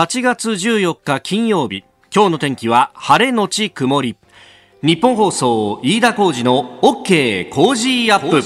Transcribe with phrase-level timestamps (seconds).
[0.00, 4.16] 8月14日金曜日今日の天気は晴れのち曇り。
[4.82, 8.40] 日本放送飯田浩二の OK コージーアップ。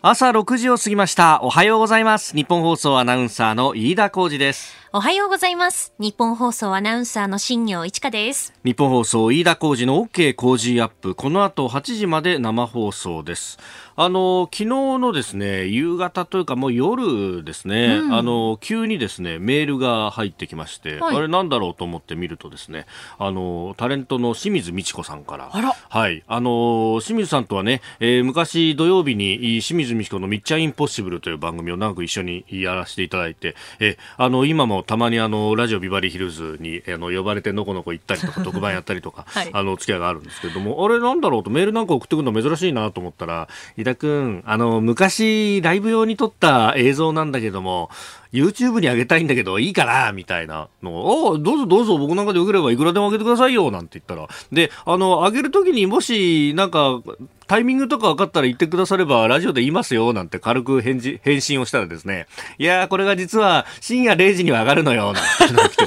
[0.00, 1.42] 朝6時を過ぎました。
[1.42, 2.34] おはようございます。
[2.34, 4.81] ニッポン放送アナウンサーの飯田浩司です。
[4.94, 5.94] おはようございます。
[5.98, 8.52] ニッポン放送アナウンサーの新行市佳です。
[8.62, 11.14] 日本放送飯田浩二の OK コージーアップ。
[11.14, 13.58] この後8時まで生放送です。
[13.96, 22.86] あの昨日のですね夕方というかもう夜ですね、うん、あの急にですねメールが入ってきまして、はい、あれなんだろうと思って見るとですね
[23.18, 25.48] あのタレントの清水美智子さんから。
[25.48, 26.22] はい。
[26.26, 47.90] あの清水さんとはね、えー、昔土曜日に清水美智子のミッチャーインポッシブルという番組を長く一緒にやらせていただいて、えあの今もたまにあのラジオビバリーヒルズにあの呼ばれてのこのこ行ったりとか特番やったりとか、 はい、あの付き合いがあるんですけれどもあれなんだろうとメールなんか送ってくるの珍しいなと思ったら井田君あの昔ライブ用に撮った映像なんだけども
[48.32, 57.02] YouTube に上げたいんだけどいいかなみたいなのを、どうぞどうぞ僕なんかでよければいくらでも上げてくださいよなんて言ったら、で、あの、上げるときにもし、なんか、
[57.46, 65.84] タイミングとか分かったら言ってくださればラジオで言いますよなんて軽く返事、返信をしたらですね、いやーこれが実は深夜0時には上がるのよなんて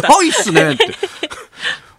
[0.00, 0.86] 早いっすねって。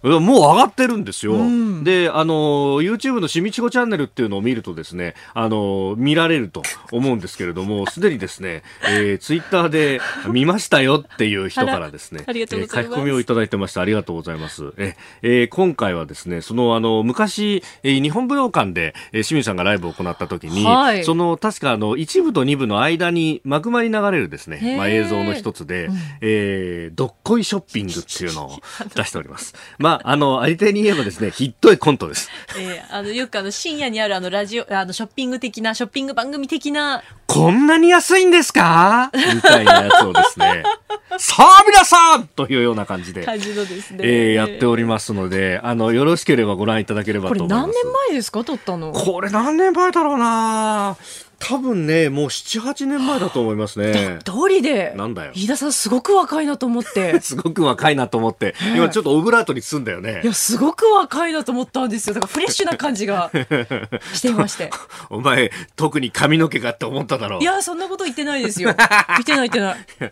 [0.04, 1.34] もう上がってるんですよ。
[1.34, 12.90] うん、で、あの、YouTube のしみちごチャンネルっていうのを見るとですね、あの、見られると思うんですけれども、 すでにですね、えー、ツイッターで見ましたよっていう人からですね、ありがとうございます。
[12.90, 13.82] 書き込みをいただいてました。
[13.82, 14.74] ありがとうございます。
[14.78, 28.60] え、えー、今回はですね、その、あの、昔、えー、日本武道館で、えー、清水さんがライブを行った時に、はい、その、確かあの、一部と二部の間に幕間に流れるですね、まあ、映像の一つで、うん、えー、どっこいショッピングっていうのを
[28.96, 29.54] 出しております。
[29.78, 32.30] まあ、あの、あり手に言えばですね、ひっどいコントです。
[32.58, 37.02] えー、あの、よくあの、深夜にあるあの、ラジオ、あの、ショッピング的な、ショッピング番組的な。
[37.28, 39.12] こんなに安いんですか？
[39.14, 40.64] みたいなやつをですね、
[41.20, 47.62] さあ皆さんというような感じで、感じのですね、えー、やっておりますので、あの、よろしければご覧いただければと思います。
[47.62, 48.92] これ何年前ですか撮ったの？
[48.94, 50.98] これ何年前だろうな
[51.40, 54.20] 多分ね、もう7、8年前だと思いますね。
[54.26, 54.94] 通りで。
[54.96, 55.32] なんだよ。
[55.34, 57.20] 飯田さんすごく若いなと思って。
[57.22, 58.56] すごく若いなと思って。
[58.76, 60.22] 今ちょっとオブラートに包んだよね。
[60.24, 62.14] いや、すごく若いなと思ったんですよ。
[62.14, 63.32] だからフレッシュな感じが
[64.14, 64.70] していまして。
[65.10, 67.42] お前、特に髪の毛がって思っただろう。
[67.42, 68.76] いや、そんなこと言ってないですよ。
[68.76, 70.12] 言ってない言ってない。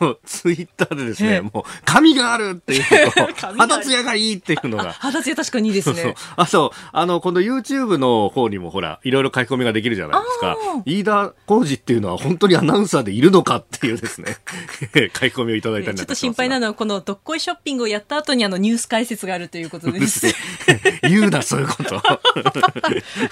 [0.00, 2.82] あの、ツイッターでですね、もう、髪があるっていう
[3.16, 4.92] の肌ツヤがいいっていうのが。
[4.92, 6.02] 肌ツヤ確かにいいですね。
[6.02, 6.08] そ
[6.42, 10.56] うそうあの、この YouTube の方にもほら、いろいろ書き込みができるじゃないですか。
[10.84, 14.36] 飯田浩二っていうのは本当にアナウンサーでいるのかっていうですね。
[14.80, 20.26] 書き込みをいただいたりちょっと心配なのはこのどっこいショッピングをやった後にあのニュース解説があるということです
[21.02, 22.02] 言うなそういうこと。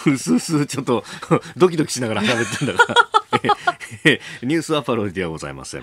[0.06, 1.04] うすうすちょっと
[1.56, 2.96] ドキドキしながら喋ってんだから。
[4.42, 5.82] ニュースアパロディではございません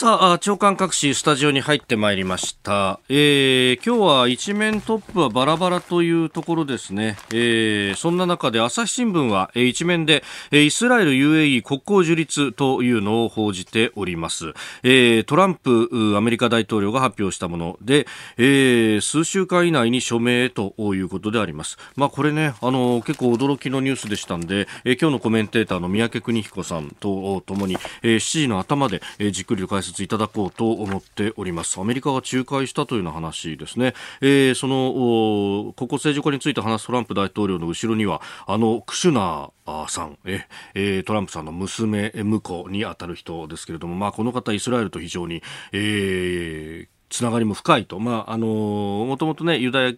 [0.00, 3.00] さあ、長官各紙スタジオに入ってまいりました。
[3.08, 7.16] えー、今日は一面トップはバラバラというところですね。
[7.32, 10.22] えー、そんな中で朝日新聞は、えー、一面で、
[10.52, 14.52] えー、イスラエル UAE 国交樹立というのを報じております。
[14.84, 21.76] えー、トランプアメリカ大統領が発表したもので、えー、数週間以内に署名ということであります。
[21.96, 31.80] まあこれね、あの結構驚きのニュースでしたんで、えー、今日のコメンテーターの三宅邦彦さんとともに、えー、7時の頭で、えー、じっくりと解説いただこうと思っております。
[31.80, 40.18] アメリカが仲介したというような話ですね、えー、その国交政治家について話すトランプ大統領の後ろにはあのクシュナーさん。
[40.24, 49.92] え、えー、トランプさんの娘婿にあたる人ですけれども、まあ、この方イスラエルと非常に、えーつながりも深いと、まあ、あのもともとね、ユダヤ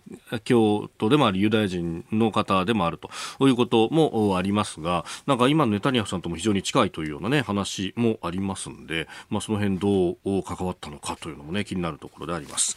[0.44, 3.10] 教徒でもあり、ユダヤ人の方でもあると
[3.48, 12.76] いうこともありますが、なんか今のネタニヤフさんとも非常に近いというようなね、話もありますんで、まあ、その辺どう関わったのかというのもね、気になるところであります。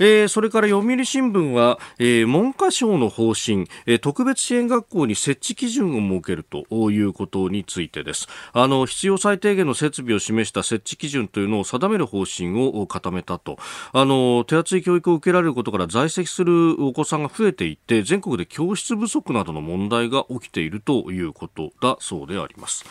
[0.00, 13.58] えー、それから読売新聞は、えー、文科省の方針、えー、特別支援学校に設置基準を設けるということについてですあの必要最低限の設備を示した設置基準というのを定める方針を固めたと
[13.92, 22.84] あの手厚い教育を受けられることから在籍するお子さんが増えていって全国で教室不足などの問題が起きているということだそうであります。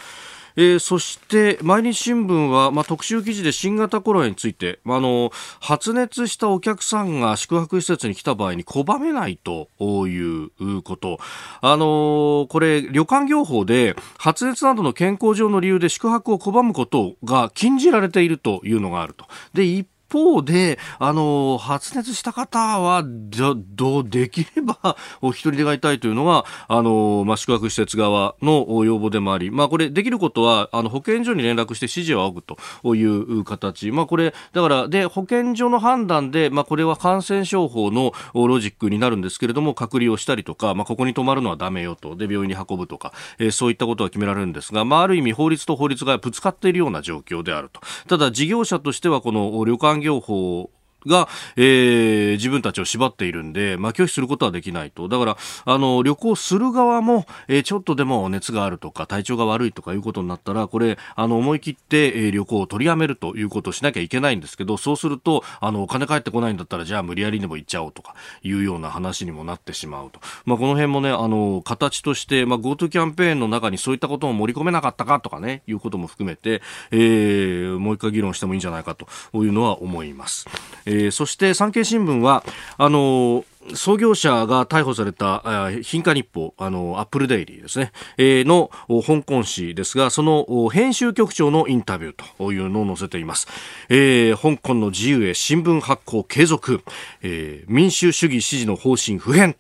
[0.56, 9.68] えー、そして毎日新聞は、まあ、特集記事で新型コロナについて、まあ、あの発熱したお客さんが宿泊施設に来た場合に拒めないと
[10.08, 11.20] いうこと、
[11.62, 19.26] あのこれ旅館業法で発熱などの健康上の理由で宿泊を拒むことが禁じられているというのがあると。
[19.54, 33.92] で一方で、あの、発熱した方は、どうできれば お一人でがいたいというのが、あの、まあ、宿泊施設側の要望でもあり、まあ、これ、できることは、あの、保健所に連絡して指示を仰ぐという形。
[33.92, 47.82] まあ、これ、だから、で、保健所の判断で、まあ、これは感染症法のロジックになるんですけれども、隔離をしたりとか、まあ、ここに泊まるのはダメよと、で、病院に運ぶとか、えー、そういったことは決められるんですが、まあ、ある意味法律と法律がぶつかっているような状況であると。
[48.08, 50.70] ただ、事業者としては、この旅館業法
[51.06, 55.08] が、えー、自分たちを縛っているんで、まあ、拒否することはできないと。
[55.08, 70.20] だから、あの、旅行する側も、えー、ちょっとでも熱があるとか、体調が悪いとかいうことになったら、これ、あの、思い切って、えー、旅行を取りやめるということをしなきゃいけないんですけど、そうすると、あの、お金返ってこないんだったら、じゃあ無理やりでも行っちゃおうとか、いうような話にもなってしまうと。
[70.46, 76.62] まあ、この辺もね、あの、形として、まあ、GoTo キャンペーンの中にそういったことも盛り込めなかったかとかね、いうことも含めて、
[76.92, 80.48] えー、もう一回議論してもいいんじゃないかというのは思います。
[80.86, 82.44] えー、そして、産経新聞は、
[82.78, 83.46] あの
[83.76, 93.48] 創業者が逮捕された貧華日報、あの、アップルデイリーですね、えー、の香港紙ですが、その編集局長のインタビューというのを載せています。
[93.90, 96.84] えー、香港の自由へ新聞発行継続、
[97.22, 99.56] えー、民主主義支持の方針不変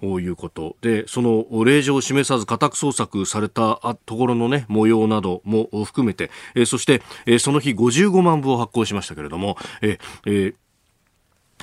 [0.00, 10.54] ということで、その令状を示さず家宅捜索されたところのね、模様なども含めて、えー、そして、えー、その日55万部を発行しましたけれども、えーえー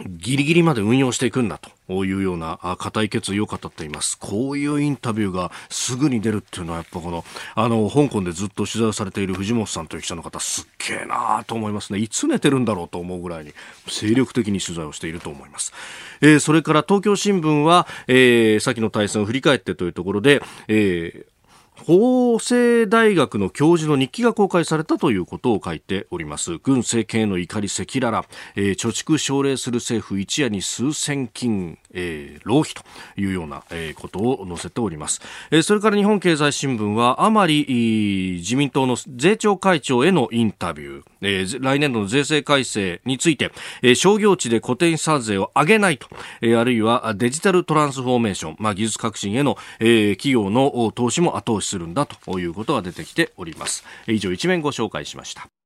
[0.08, 4.18] ギリギリまで運用していくんだというような固い決意を語っています。
[4.18, 7.26] こういうインタビューがすぐに出るっていうのはやっぱこの、
[7.56, 12.00] あの、香港でずっと取材をされている藤本さんという記者の方すっげえなと思いますね。
[12.00, 13.54] いつ寝てるんだろうと思うぐらいに
[13.88, 15.74] 精力的に取材をしていると思います。
[16.22, 21.39] えー、それから東京新聞は、えー、先の対戦を振り返ってというところで、えー
[21.86, 26.58] 法政大学の教授の日記が公開されたということを書いております。
[26.60, 32.84] 軍政権への怒り赤裸々、えー、貯蓄奨励する政府一夜に数千金、えー、浪費と
[33.20, 35.22] いうような、えー、ことを載せております、
[35.52, 46.08] えー、それから日本経済新聞は甘利自民党の税調会長へのインタビュー、えー、来年度の税制改正について、えー、商業地で固定資産税を上げないと、
[46.42, 53.86] えー、あるいはデジタルトランスフォーメーション、まあ、技術革新への、えー、企業の投資も後押しするんだということが出てきております。
[54.08, 55.59] 以上一面ご紹介しました。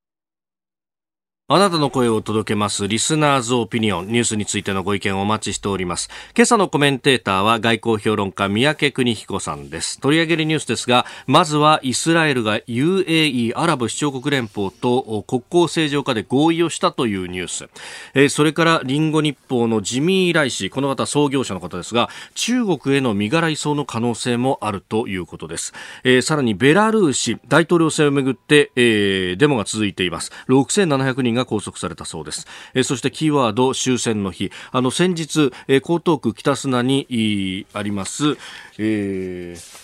[1.49, 2.87] あなたの声を届けます。
[2.87, 4.07] リスナーズオピニオン。
[4.07, 6.09] ニュースについてのご意見をお待ちしております。
[6.37, 9.99] 今朝のコメンテーターは外交評論家三宅邦彦さんです。
[9.99, 17.69] 取り上げるニュースですが、まずはイスラエルが UAE アラブ首長国連邦と国交正常化で合意をしたというニュース。
[18.13, 25.73] えー、それからリンゴ日報のジミー・ライ氏、この方創業者の方ですが、中国への身柄移送の可能性もあるということです。
[26.05, 30.31] えー、さらにベラルーシ大統領選をめぐって、えー、デモが続いています。
[30.47, 34.51] 6700人が拘束されたそうです、えー、そしてキーワード終戦の日。
[34.71, 38.37] あの先日、えー、江東区北砂にあります、
[38.77, 39.83] えー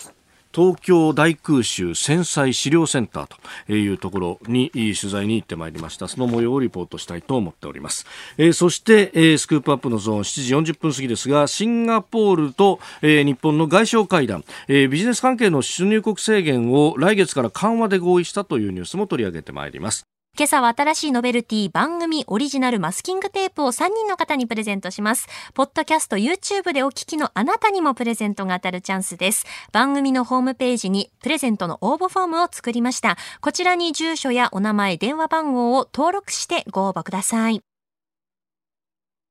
[0.52, 3.28] 東京大空襲戦災資料センター
[3.68, 6.08] というところに取材に行ってまいりました。
[6.08, 8.06] その模様をリポートしたいと思っております、
[8.38, 20.19] えー、そして、えー、スクープアップのゾーン7時40分過ぎですがシンガポールと、えー、日本の外相会談、えー、ビジネス関係の出入国制限を来月から緩和で合意したというニュースも取り上げてまいります。
[20.40, 25.28] 今朝は新しいノベルティ番組オリジナルマスキングテープを3人の方にプレゼントします。
[25.54, 29.46] ポッドキャスト YouTube でお聞きのあなたにもプレゼントが当たるチャンスです。
[29.74, 33.18] 番組のホームページにプレゼントの応募フォームを作りました。
[33.42, 37.60] こちらに住所やお名前、電話番号を登録してご応募ください。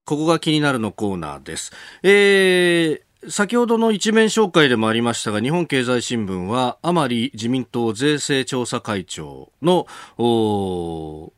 [0.05, 1.73] ここが気になるのコーナーです。
[2.03, 9.89] えー先ほどの一面紹介でもありましたが、日本経済新聞は、甘利自民党税制調査会長の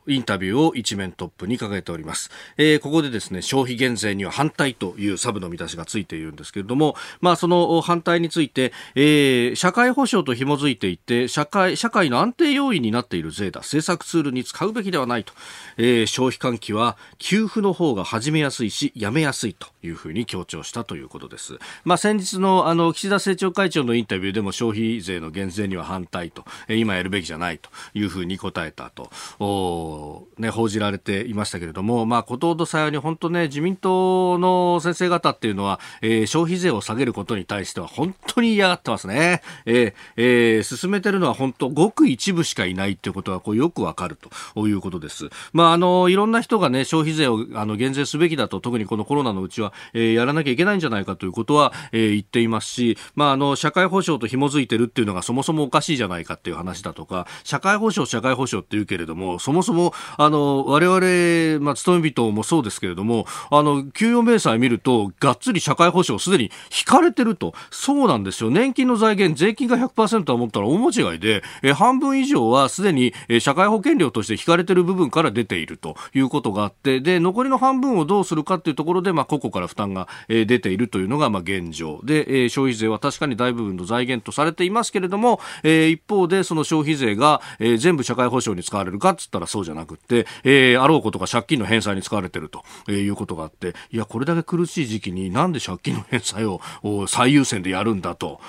[0.07, 2.31] インタビューを一面トップに掲げております。
[2.59, 15.33] えー、ここでですね、消費減税には反対というサブの見出しがついているんですけれども、まあ、その反対について、えー、社会保障と紐づいていて、社会、社会の安定要因になっている税だ、政策ツールに使うべきではないと、
[15.79, 21.59] えー、消費喚起は給付の方が始めやすいし、やめやすいというふうに強調したということです。
[21.85, 39.43] まあ、先日のあの岸田政調会長のインタビューでも消費税の減税には反対と、え今やるべきじゃないというふうに答えたと、おね、報じられていましたけれども、まあ、ことほどさように本当ね、自民党の先生方っていうのは、えー、消費税を下げることに対しては本当に嫌がってますね。
[39.67, 45.29] えーえー、進めてるのは本当、ごく一部しかいないっていうことはこうよくわかるということです。
[45.53, 67.55] まあ、あの、いろんな人がね、消費税をあの減税すべきだと、特にこのコロナのうちは、えー、やらなきゃいけないんじゃないかということは、はえー、言っていますし、まあ、あの社会保障と紐づいてるっていうのがそもそもおかしいじゃないかっていう話だとか社会保障社会保障って言うけれどもそもそも、あの、我々、まあ、勤め人もそうですけれども、あの、給与明細見ると、がっつり社会保障すでに引かれてると。
[67.71, 68.51] そうなんですよ。
[68.51, 82.01] 年金の財源、税金が100%は思ったら大間違いで、え半分以上はすでに、え社会保険料として引かれてる部分から出ているということがあって、で、残りの半分をどうするかっていうところで、まあ、個々から負担が、え出ているというのが、まあ、現状。
[82.05, 96.61] で、え消費税は確かに大部分の財源とされていますけれども、え一方で、その消費税が、え全部社会保障に使われるかっつったらそうじゃなくて、えあろうことが借金の返済に使われてると、えいうことがあって、いや、これだけ苦しい時期になんで借金の返済を
[97.07, 98.41] 最優先でやるんだと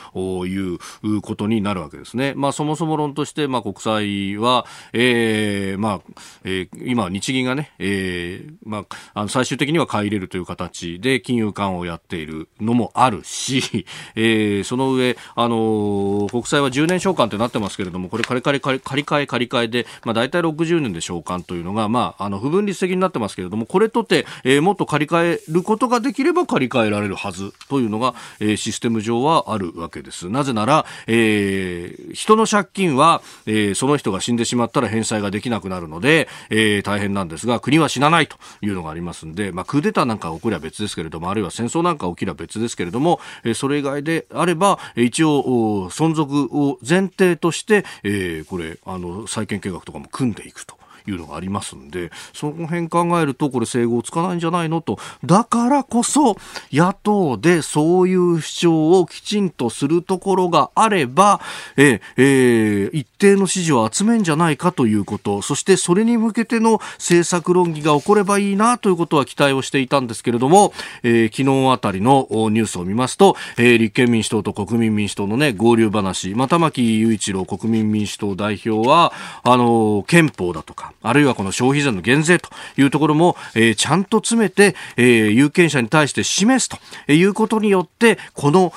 [0.45, 2.33] いうことになるわけですね。
[2.35, 6.01] まあ、そもそも論として、まあ、国債は、えー、まあ、
[6.43, 30.29] えー、今、日銀がね、えー、まあ、あの最終的には買い入れるという形で金融緩和をやっているのもあるし、 えー、その上、あの国債は10年償還ってなってますけれども、これ借り借り借り借り換え借り換えで、まあ、大体60年で償還というのが、まあ、あの、不分率的になってますけれども、これとて、えー、もっと借り換えることができれば借り換えられるはずというのが、えー、システム上はあるわけです。
[30.29, 43.19] なぜなら、えー、人の借金は、えー、その人が死んでしまったら返済ができなくなるので、えー、大変なんですが、国は死なないというのがありますんで、まあ、クーデターなんかが起こりゃ別ですけれども、あるいは戦争なんか起きれば別ですけけれども、
[43.53, 50.80] それ以外であれば、一応、存続を前提として、え、これ、あの、再建計画とかも組んでいくと。
[51.07, 54.99] いうのがありますんで、その辺考えると、これ整合つかないんじゃないのと。
[55.25, 56.37] だからこそ、
[56.71, 61.41] 野党でそういう主張をきちんとするところがあれば、
[61.77, 88.73] ええ、一定の支持を集めんじゃないかということ、そしてそれに向けての政策論議が起こればいいなということは期待をしていたんですけれども、えー、昨日あたりのニュースを見ますと、えー、立憲民主党と国民民主党のね、合流話、また玉木雄一郎国民民主党代表は、あの、憲法だとか、あるいはこの消費税の減税というところも、えー、ちゃんと詰めて、えー、有権者に対して示すということによって、この、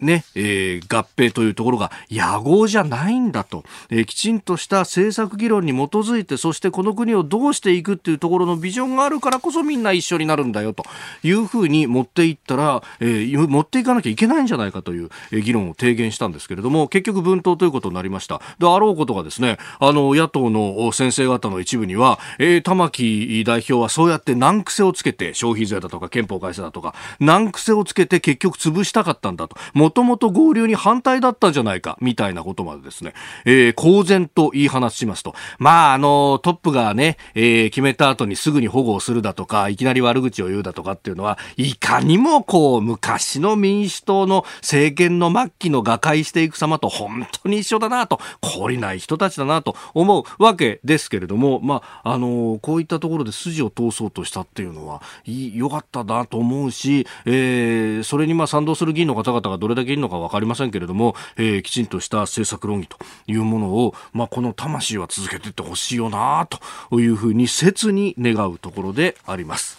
[0.00, 10.84] ね、えー、合併というところが野合じゃないんだと、えー、きちんとした政策議論に基づいて、そしてこの国をどうしていくっていうところのビジョンがあるからこそみんな一緒になるんだよと
[11.22, 18.40] いうふうに持っていったら、えー、持っていかなきゃいけないんじゃないかという、議論を提言したんですけれども、結局分党ということになりました。
[18.58, 29.56] で、あろうことがですね、あの、野党の先生方の一部には、えー、玉木代表はそうやって難癖をつけて、消費税だとか憲法改正だとか、難癖をつけて結局潰したかったんだと。
[29.86, 33.14] もともと合流に反対だったんじゃないか、みたいなことまでですね、
[33.44, 35.36] えー、公然と言い放ちますと。
[35.60, 62.96] まあ、あの、トップがね、えー、決めた後にすぐに保護をするだとか、いきなり悪口を言うだとかっていうのは、いかにもこう、昔の民主党の政権の末期の瓦解していく様と本当に一緒だなと、懲りない人たちだなと思うわけですけれども、まあ、あの、こういったところで筋を通そうとしたっていうのは、良かったなと思うし、えー、それにまあ賛同する議員の方々がどれだけいるのか分かりませんけれども、えー、きちんとした政策論議と
[63.28, 66.48] いうものを、まあ、この魂は続けていってほしいよな
[66.90, 69.78] というふうに切に願うところであります。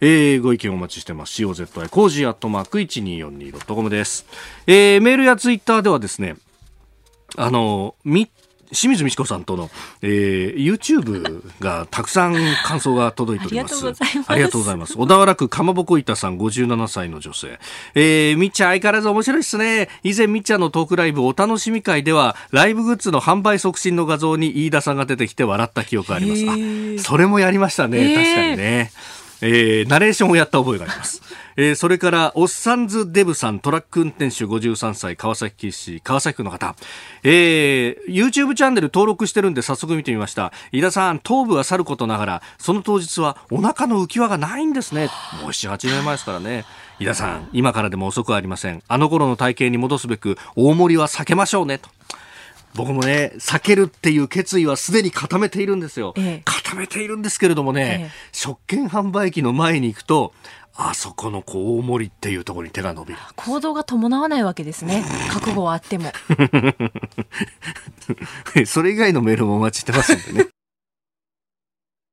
[0.00, 1.42] えー、ご意見お待ちしてます。
[1.42, 4.26] COZY cozy アットマーク 1242.com です。
[4.66, 6.36] えー、メールやツイッターではですね、
[7.36, 8.28] あの、3
[8.74, 9.70] 清水美智子さんとの、
[10.02, 13.86] えー、YouTube がたくさん感想が届いております。
[14.26, 14.96] ありがとうございます。
[14.96, 17.58] 小田原区かまぼこ板さん57歳の女性。
[17.94, 19.88] えー、みっちゃん相変わらず面白いっすね。
[20.02, 27.02] 以前みっちゃんのトークライブお楽しみ会では、ライブグッズの販売促進の画像に飯田さんが出てきて笑った記憶あります。
[27.02, 28.14] あ、それもやりましたね。
[28.14, 28.92] 確かにね。
[29.46, 31.20] えー、ナレーションをやった覚えがあります。
[31.56, 36.74] えー、それから、おっさんずデブさん、トラック運転手53歳、川崎市、川崎区の方。
[37.22, 40.50] えー、YouTube チャンネル登録してるんで早速見てみました。
[40.72, 45.10] 井田さん、頭部はさることながら、その当日はお腹の浮き輪がないんですね。
[45.42, 46.64] もう7、8年前ですからね。
[46.98, 48.82] 井田さん、今からでも遅くはありません。
[48.88, 51.78] あの頃の体型に戻すべく、大盛りは避けましょうね。
[51.78, 51.90] と。
[52.74, 56.12] 僕もね、避けるっていう決意はすでに固めているんですよ。
[56.16, 60.32] ええ、固めているんですけれどもね、え、食券販売機の前に行くと、
[60.76, 63.20] あそこのこう大盛りっていうところに手が伸びる。
[63.36, 65.04] 行動が伴わないわけですね。
[65.30, 66.12] 覚悟はあっても。
[68.66, 70.53] それ以外のメールもお待ちしてますんでね。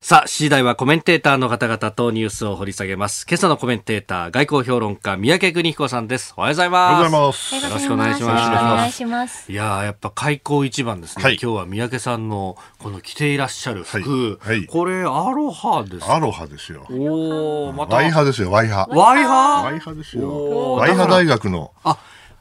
[0.04, 3.28] さあ、次第はコメンテーターの方々とニュースを掘り下げます。
[3.30, 6.34] 今朝のコメンテーター、外交評論家、三宅邦彦さんです。
[6.36, 6.92] おはようございます。
[6.92, 7.56] おはようございます。
[7.56, 8.50] よろしくお願いします。
[8.50, 9.52] お願いします。
[9.52, 16.88] いややっぱ開口一番ですね、はい、今日は三宅さんのこの着ていらっしゃる服、はいはい、これアロハですアロハですよ。
[16.90, 17.98] おお、また。
[17.98, 18.88] ワイハですよ、ワイハ。
[18.90, 19.62] ワイハ？
[19.66, 20.78] ワイハですよ。
[20.78, 21.74] ワイハ大学の。
[21.84, 22.00] あ、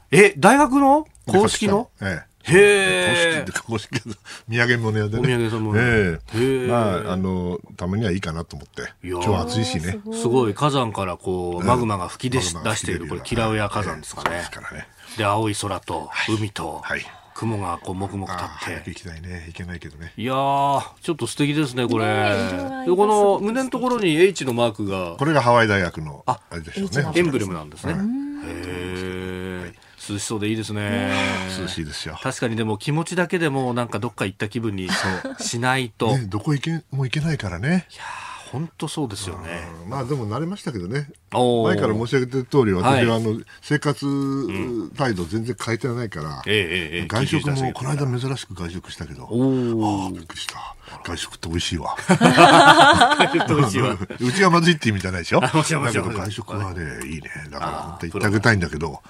[0.09, 1.05] え、大学の？
[1.27, 1.91] 公式の？
[2.01, 2.30] ええ。
[2.43, 3.51] へえって。
[3.51, 4.13] 公式の
[4.49, 5.19] 土産物屋でね。
[5.19, 8.81] お土産屋さんもええへえまあ、あの、たまにはいいかなと思って。
[9.05, 9.99] いやー今日暑いしね。
[10.13, 14.51] すごい火山からこうマグマが吹き出し出しているこれキラウヤ火山ですかねです。
[14.51, 14.87] からね。
[15.17, 17.01] で青い空と海とはい
[17.33, 19.45] 雲がこうもくもく立って早く行きたいね。
[19.47, 20.13] 行けないけどね。
[20.15, 22.05] いやーちょっと素敵ですねこれ
[22.95, 27.11] この胸のところに H のマークがこれがハワイ大学の、ああれでしょね。
[27.15, 28.05] エンブレムなんですねはいへ
[28.47, 28.90] え
[30.09, 31.13] 涼しそうでいいですね
[31.59, 32.17] 涼しいですよ。
[32.21, 34.89] 確かにでも気持ちだけでもなんかどっか行った気分に
[35.39, 37.87] しないと、ね、どこ行けもう行けないからね。
[38.51, 39.65] 本当そうですよね。
[39.85, 41.07] うんまあでも慣れましたけどね。
[41.31, 50.75] 前から申し上げてる通り、私ははあの、生活態度全然変えてないから、外食もこの間珍しく外食したけど、おああ、びっくりした。
[51.05, 51.95] 外食って美味しいわ。
[52.09, 55.39] 美味しいわうちがまずいって意味じゃないでしょ？
[55.41, 57.29] あもちろんもちろんだけど外食はね、いいね。
[57.51, 59.01] だから本当行ってあげたいんだけど、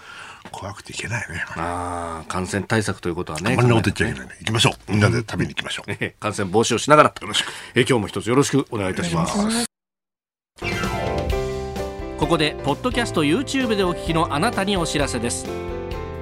[0.52, 1.44] 怖くて行けないね。
[1.56, 3.56] ああ、感染対策ということはね。
[3.56, 4.36] こんなこと言っちゃいけないね。
[4.40, 4.92] 行きましょう。
[4.92, 5.92] みんなで食べに行きましょう。
[5.92, 7.14] ええ感染防止をしながら。
[7.22, 7.52] よろしく。
[7.76, 9.66] え今日も一つよろしくお願いいたします。
[12.22, 15.48] ここでポッドキャスト YouTube でお聞きのあなたにお知らせです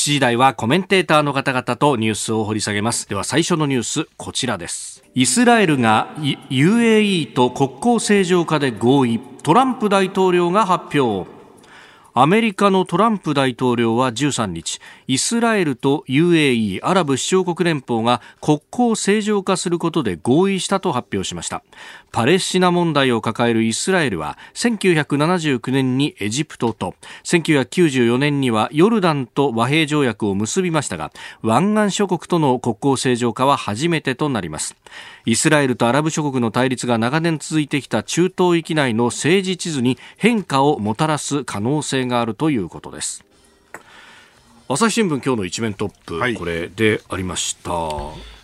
[0.00, 3.06] 7時台はコメンテーターの方々とニュースを掘り下げます。
[3.06, 5.04] では最初のニュースこちらです。
[5.14, 9.20] イスラエルが UAE と国交正常化で合意。
[9.42, 11.39] トランプ大統領が発表。
[12.12, 21.62] アメリカのトランプ大統領は13日、イスラエルと UAE アラブ首長国連邦が国交正常化することで合意したと発表しました。
[22.10, 31.12] パレスチナ問題を抱えるイスラエルは、1979年にエジプトと、1994年にはヨルダンと和平条約を結びましたが、
[31.42, 34.74] 湾岸諸国との国交正常化は初めてとなります。
[35.26, 43.24] イスラエルとアラブ諸国の対立が長年続いてきた中東域内の政治地図に変化をもたらす可能性があるということです。
[44.68, 46.34] 朝日新聞今日の一面トップ、はい。
[46.34, 47.70] これでありました。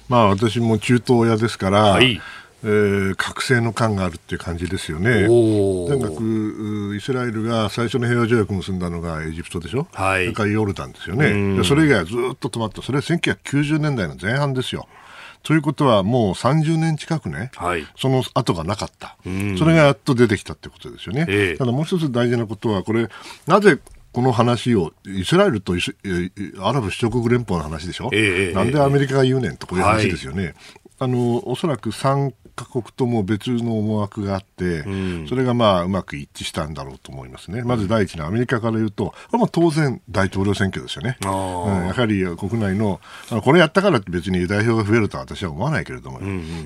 [0.09, 2.21] まあ私も中東親ですから、はい。
[2.65, 5.27] えー覚醒の感があるっていう感じですよね。
[5.29, 10.25] おとにかくうイスラエルが最初の平和条約を結んだのがエジプトでしょ、はい。
[10.25, 11.55] それからヨルダンですようん。
[11.55, 14.89] ね、でそれ以外はずっと止まった、それは1990年代の前半ですよ。
[15.47, 17.87] ということはもう30年近くね、はい。
[17.97, 19.17] その後がなかった。
[19.31, 21.25] ん、それがやっと出てきたってことですよね。
[21.29, 21.57] ええ。
[21.57, 23.09] ただもう一つ大事なことは、これ、
[23.47, 23.79] なぜ
[24.13, 30.55] この話を、イスラエルとアラブ首長国連邦の話でしょ、ええなんでアメリカが言うねんとこういう話ですよね。
[30.99, 37.63] あのおそらく3カ国とも別の思惑があって、んそれがまあうまく一致したんだろうと思いますね。
[37.63, 41.19] まず第一にアメリカから言うと、これも当然大統領選挙ですよね。
[41.23, 43.01] うんやはり国内の、
[43.45, 46.21] これやったからって別に代表が増えるとは私は思わないけれども、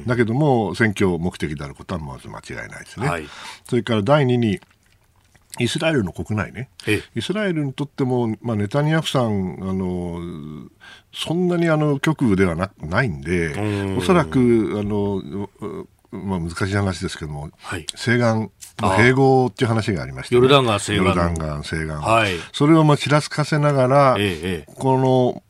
[0.07, 3.09] だけども選挙目的であることはまず間違いないですね。
[3.09, 3.27] はい
[3.69, 4.61] それから第二に、
[5.61, 6.71] イスラエルの国内ね。
[6.87, 10.69] ええ、イスラエルにとっても、まあ、ネタニヤフさん、あの
[11.13, 13.55] そんなにあの極右ではなないんで、
[13.95, 13.99] ん。
[13.99, 14.39] おそらく
[14.79, 17.87] あの、うまあ、難しい話ですけども、はい。
[17.95, 20.95] 西岸の併合っていう話がありまして、ヨルダン川西岸。
[20.97, 22.33] ヨルダン川西岸、はい。
[22.53, 24.73] それをまあちらつかせながら、ええええ。
[24.75, 25.43] この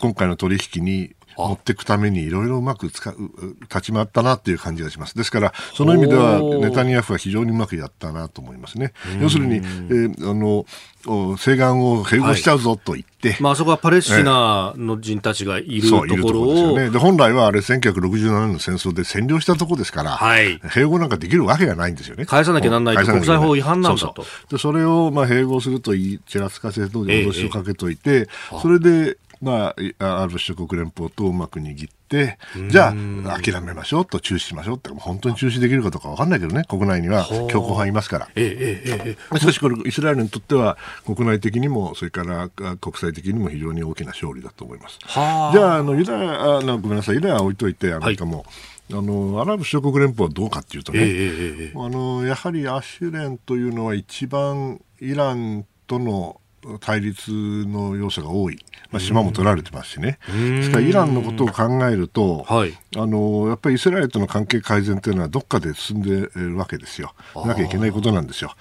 [0.00, 5.16] 今回の取引にあ持っていくためにいろいろうまく使うう立ち回ったなっていう感じがします。
[5.16, 8.92] ですから、その意味ではネタニヤフは非常にうまくやったなと思いますね。
[9.20, 10.66] 要するに、えーあの、
[11.06, 16.90] お西岸を併合しちゃうぞと言って、まああそこはパレスチナの人たちがいるとことろを、ですよね。
[16.90, 20.58] で、本来はあれ1967年の戦争で占領したところですから、はい。
[20.58, 22.26] 併合なんかできるわけがないんですよね。
[22.26, 24.26] 返さなきゃなんないと国際法違反なんだと。
[24.50, 28.28] で、それをまあ併合すると言い、ちらつかせとええ脅しをかけといて、
[28.60, 32.38] それで、まあ、る諸国連邦とうまく握って、
[32.70, 32.94] じゃ
[33.24, 37.24] あ、諦めましょうと、中止しましょうって、本当に中止できるかどうかわかんないけどね、国内には。
[37.26, 38.28] 強硬派いますから。
[38.34, 44.98] ええええええしかしこれ、イスラエルにとっては、国内的にも、それからあ国際的にも非常に大きな勝利だと思います。
[45.02, 45.52] はあ。
[45.52, 48.46] じゃあ、あのユダヤあのごめんなさい、ユダヤは置いといて、アメリカも、
[48.92, 51.72] あのアラブ首長国連邦はどうかっていうとね、ええええええ。
[51.74, 56.40] あのやはりアシュレンというのは一番イランとの
[56.80, 58.58] 対立の要素が多い、
[58.90, 62.76] まあ、島も取られてますしね、ですからイランのことを考えると、はい。
[62.96, 68.54] あのやっぱりイスラエルとの関係改善というのはどっかで進んでいるわけですよ、なきゃいけないことなんですよ。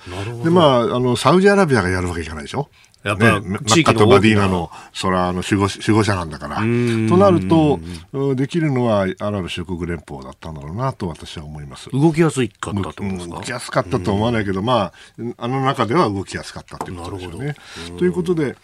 [0.43, 2.69] でまあ、あのサウジアラビアがやるわけいかないでしょ。
[3.05, 6.55] やっぱね、地域のマッカとバディーナの、それはあの守護守護者なんだから。
[6.57, 7.79] とんなると、
[8.11, 11.89] うんできるのはアラブ首長国連邦だったんだろうなと私は思います。
[11.91, 13.23] 動きやすいかったってことですか？
[13.23, 14.93] うん動きやすかったとは思わないけど、まあ、
[15.37, 17.55] あの中では動きやすかったということですよね。
[17.99, 18.55] ということで、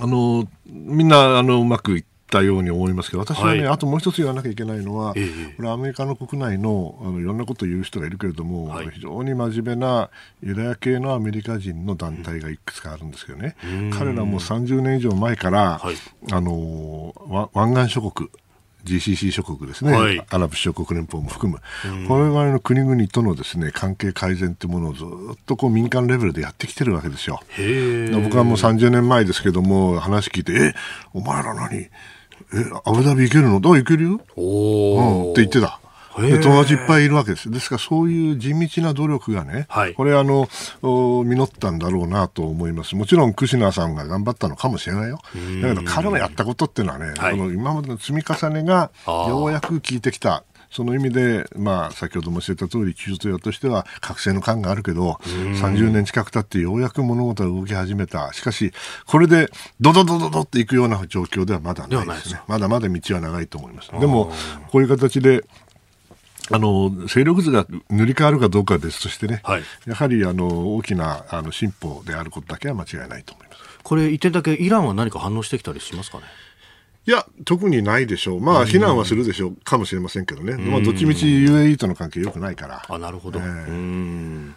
[0.00, 3.68] あの、みんな、あの、うまくいったように思いますけど、私はね、はい。
[3.68, 8.90] あともう一つ言わなきゃいけないのは、ええこれアメリカの国内のあのいろんなことを言う人がいるけれども、はい。
[8.90, 10.10] 非常に真面目な
[10.42, 13.56] ユダヤ系のアメリカ人の団体がいくつかあるんですけどね、
[13.92, 15.94] 彼らも30年以上前から、はい。
[16.32, 18.28] あのわ湾岸諸国
[18.86, 20.24] GCC 諸国ですね、はい。
[20.30, 21.60] アラブ首長国連邦も含む、
[22.06, 27.40] これぐらいの国々とのですね関係改善というものをずっとこう民間レベルでやってきてるわけですよ。
[28.22, 30.74] 僕はもう30年前ですけども話聞いて「え
[31.12, 31.88] お前ら何？
[32.54, 33.60] えアブダビ行けるの？
[33.60, 35.80] だ行けるよ」おうんお、って言ってた。
[36.18, 37.50] で友達いっぱいいるわけです。
[37.50, 40.48] ですからそういう地道な努力がね、はいこれあの、
[40.80, 42.96] お実ったんだろうなと思います。
[42.96, 45.20] もちろんクシナーさんが頑張ったのかもしれないよ。
[45.60, 50.42] だけど彼のやったことっていうのはね、はいこの今までの積み重ねがようやく効いてきた。
[50.70, 55.12] その意味で、まあ、先ほども教えた通り、中卒屋としては覚醒の感があるけど、
[55.60, 58.32] 30年近く経ってようやく物事が動き始めた。
[58.32, 58.72] しかし、
[59.06, 59.48] これで
[59.80, 62.40] ドドドドドっていくような状況ではまだないですね。
[62.46, 63.90] まだまだ道は長いと思います。
[63.92, 64.32] でも、
[64.70, 65.44] こういう形で、
[66.50, 73.60] あの勢力図が塗り替わるかどうかは別としてね、はいやはりあの大きなあの進歩であることだけは間違いないと思います。
[73.82, 76.24] これ一点だけイランは何か反応してきたりしますかね？
[77.06, 78.40] いや、特にないでしょう。
[78.40, 80.56] まあ、非難はするでしょう、かもしれませんけどね。
[80.56, 82.84] まあ、どっちみち UAE との関係良くないから。
[82.88, 83.46] あなるほど、ええ。
[83.46, 84.56] うん。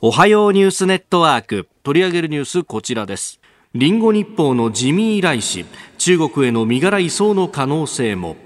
[0.00, 1.68] おはようニュースネットワーク。
[1.82, 3.40] 取り上げるニュースこちらです。
[3.74, 5.66] リンゴ日報のジミー・ライ氏
[5.98, 8.36] 中国への身柄移送の可能性も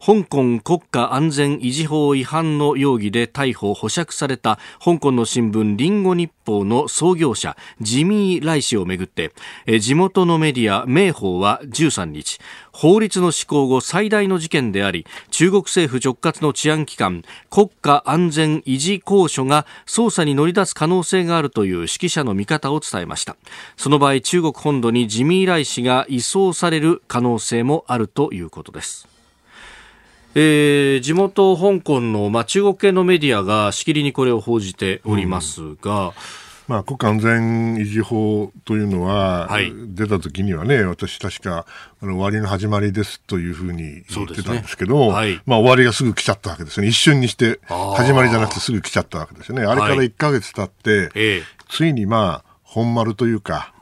[0.00, 9.32] 香港国家安全維持法違反の容疑で逮捕・保釈された香港の新聞リンゴ日報の創業者ジミー・ライ氏をめぐって
[9.80, 12.38] 地元のメディア明報は13日
[12.72, 23.36] 法律の施行後最大の事件であり中国政府直轄の治安機関国家安全維持公署が捜査に乗り出す可能性があるという指揮者の見方を伝えました。
[23.76, 29.07] その場合中国本土にジミー・ライ氏が移送される可能性もあるということです。
[30.34, 36.12] えー地元香港の、まあ、中国系のメディアがしきりにこれを報じておりますが、
[36.68, 39.72] まあ、国家安全維持法というのは、はい。
[39.74, 41.64] 出た時にはね、私確か、
[42.02, 45.40] あの終わりの始まりですというふうに言ってたんですけど、ねはい。
[45.46, 46.90] まあ終わりがすぐ来ちゃったわけですよね。
[46.90, 49.64] 一瞬にして、始まりじゃなくてすぐ来ちゃったわけですよね。
[49.64, 50.08] あれからはい。
[50.08, 51.42] 1ヶ月経って、ええ。
[51.70, 53.72] ついにまあ、本丸というか、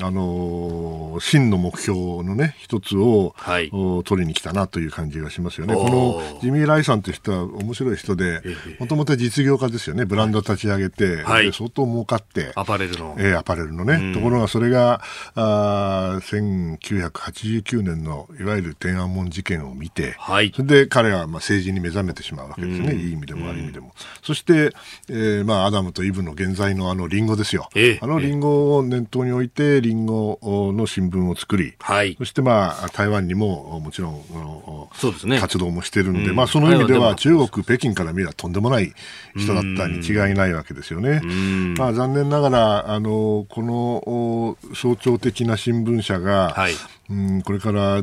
[0.00, 3.68] あのー真の目標のね、一つを、はい。
[3.72, 5.74] お取りに来たなという感じがしますよね。
[5.74, 10.04] このジミー・ライさんという人は面白い人でええ、もともと実業家ですよね。
[10.06, 11.46] ブランド立ち上げて、はい。
[11.46, 15.02] で相当儲かって、アパレルの、えーアパレルのね、ところがそれが
[15.34, 20.52] あー1989年のいわゆる天安門事件を見て、はい。
[20.54, 23.92] それで彼はまあ政治に目覚めてしまうわけですね、いい意味でも悪い意味でも。
[24.22, 24.74] そして、
[25.08, 27.98] えーまあ、アダムとイブの現在のあのリンゴですよ、ええ。
[28.00, 32.14] あのリンゴを念頭に置いて、リンゴの新聞を作り、はい。
[32.18, 35.38] そして、まあ、台湾にももちろんあのそうですね。
[35.40, 36.36] 活動もしてるんで、うん。
[36.36, 38.92] まあ、その意味では中国、北京から見ればとんでもない
[39.36, 41.20] 人だったに違いないわけですよね。
[41.20, 41.74] ん。
[41.74, 43.74] まあ、残念ながらあのこの
[44.08, 46.72] お象徴的な新聞社が、はい。
[47.10, 48.02] うんこれから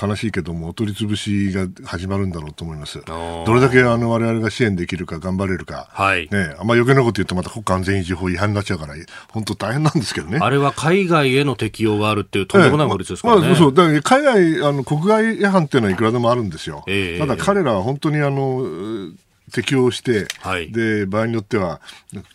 [0.00, 3.00] 悲しいけどもお取り潰しが始まるんだろうと思います。
[3.00, 3.44] ー。
[3.44, 6.28] どれだけあの我々が支援できるか頑張れるか、はい。
[6.30, 8.94] ね、あんま余計なこと言うとまた国家安全維持法違反になっちゃうから
[9.32, 10.38] 本当大変なんですけどね。
[10.40, 13.40] あれは海外への適用があるっていうとんでもない法律ですからね。
[13.40, 14.22] まあまあそうだから海
[14.58, 16.84] 外あの国外違反っていうのはいくらでもあるんですよ。
[16.86, 19.14] ええただ彼らは本当にあのう
[19.52, 21.80] 適用して、はいで場合によっては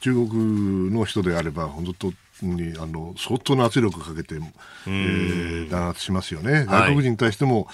[0.02, 6.66] 中国の人であれば本当にあの相当な圧力をかけて、えー弾圧しますよね。
[6.66, 7.68] 外国人に対しても、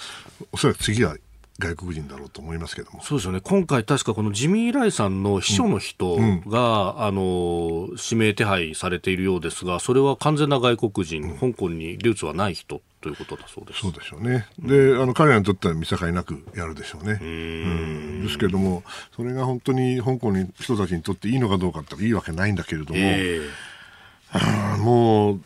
[0.52, 1.16] おそらく次は
[1.58, 3.02] 外国人だろうと思いますけども。
[3.02, 6.16] そうですよね今回、確かこのジミー・ライさんの秘書の人
[6.46, 13.80] が、あの指名手配されているようですが、それは完全な外国人、香港にルーツはない人ということだそうです。
[13.80, 14.46] そうでしょうね。
[14.58, 17.18] で、あの彼らにとっては見境なくやるでしょうね。
[17.22, 18.82] うんですけども、
[19.14, 23.40] それが本当に香港に人たちにとっていいのかどうかっていいわけないんだけれども、え
[24.78, 25.36] もう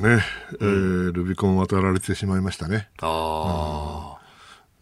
[0.00, 0.22] ね、
[0.60, 2.88] えールビコン渡られてしまいましたね。
[2.94, 4.19] えあ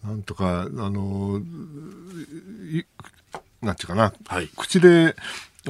[0.05, 1.41] なんとか、あの、
[2.71, 2.85] い
[3.63, 4.49] なんていうかな、はい。
[4.57, 5.17] 口で、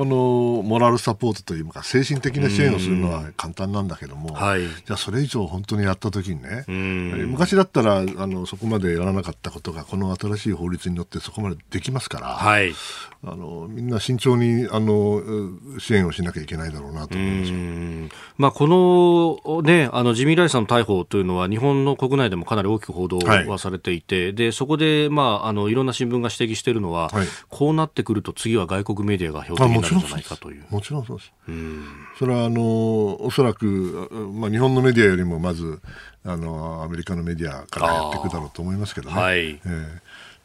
[0.00, 4.60] あの、モラルサポートというか、精神的な支援をするのは簡単なんだけども、はい。
[4.60, 7.30] じゃあそれ以上本当にやった時にね、ん。
[7.30, 12.72] 昔だったら、あの、そこまでやらなかったことが、この新しい法律によってそこまでできますから、あはい。
[13.24, 15.20] あのみんな慎重にあの
[15.80, 17.46] 支援をしなきゃいけないだろうなと思いま
[18.08, 18.16] す。
[18.36, 18.68] まあ、こ
[19.44, 30.64] の,、ね、あのジミー・ライさんの逮捕というのは日本の国内でもかなり大きく報道はされていて、はい、でそこで、まあ、あのいろんな新聞が指摘しているのは、はい、こうなってくると次は外国メディアが標的になるんじゃないかという。
[30.70, 31.32] もちろんそうです。
[32.18, 35.80] それはあのおそらく、まあ、日本のメディアよりもまず
[36.24, 39.16] あのアメリカのメディアからやっていくだろうと思いますけどね。
[39.16, 39.88] はい、えー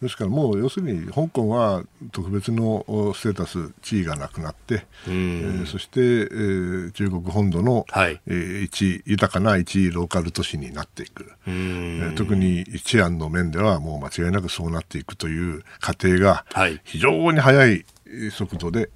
[0.03, 16.45] ですからもう要するに香港は特別のステータス、地位がなくなって、えー、そして、えー、中国本土の、はい、えー、一豊かな一ローカル都市になっていく、えー、特に治安の面ではもう間違いなくそうなっていくという過程が
[16.83, 17.85] 非常に速い
[18.31, 18.89] 速度で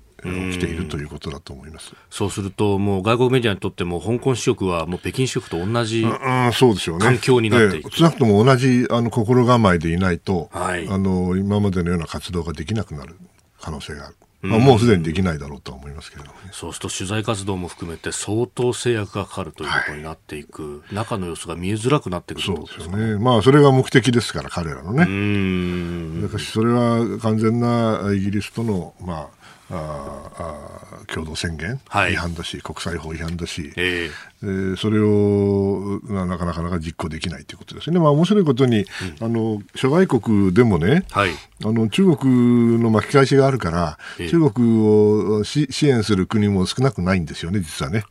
[0.52, 13.16] 起きているということだと思いますそうすると、もう外国メディアにとっても、香港支局はもう北京支局と同じ環境になっていく、少なくとも同じあの心構えでいないと、はい、あの、今までのような活動ができなくなる
[13.60, 14.16] 可能性がある。
[14.42, 25.04] まあ、もうすでにできないだろうとは思いますけれども、ね、そうすると取材活動も含めて相当制約がかかるということになっていく、はい、中の様子が見えづらくなってくるそうですよね、まあ、それが目的ですから、彼らのね。
[25.04, 26.22] うん。
[26.22, 29.28] だからそれは完全なイギリスとの、まあ、
[29.70, 30.68] ああ
[31.08, 31.80] 共同宣言、
[32.12, 38.00] 違反だし、国際法違反だし、えー、それをなかなかなか実行できないということですね。
[38.00, 38.86] まあ、面白いことに、
[39.20, 41.32] うん、あの諸外国でもね、はい、
[41.66, 48.04] あの中国の巻き返しがあるから、えー、中国を支援する国も少なくないんですよね、実はね。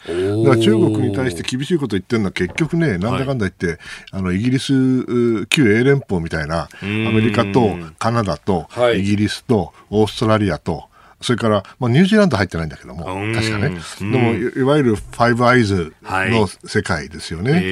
[0.44, 3.78] だから中国に対して厳しいこと言ってるのは結局ね、なんだかんだ言って、はい、
[4.12, 10.88] あのイギリス、旧英連邦みたいな、アメリカとカナダと、イギリスとオーストラリアと、
[11.26, 13.76] それから、まあ、ニュージーランド入ってないんだけども、確かね。
[13.98, 17.52] でも、いわゆるファイブアイズの世界ですよね。
[17.52, 17.62] はい、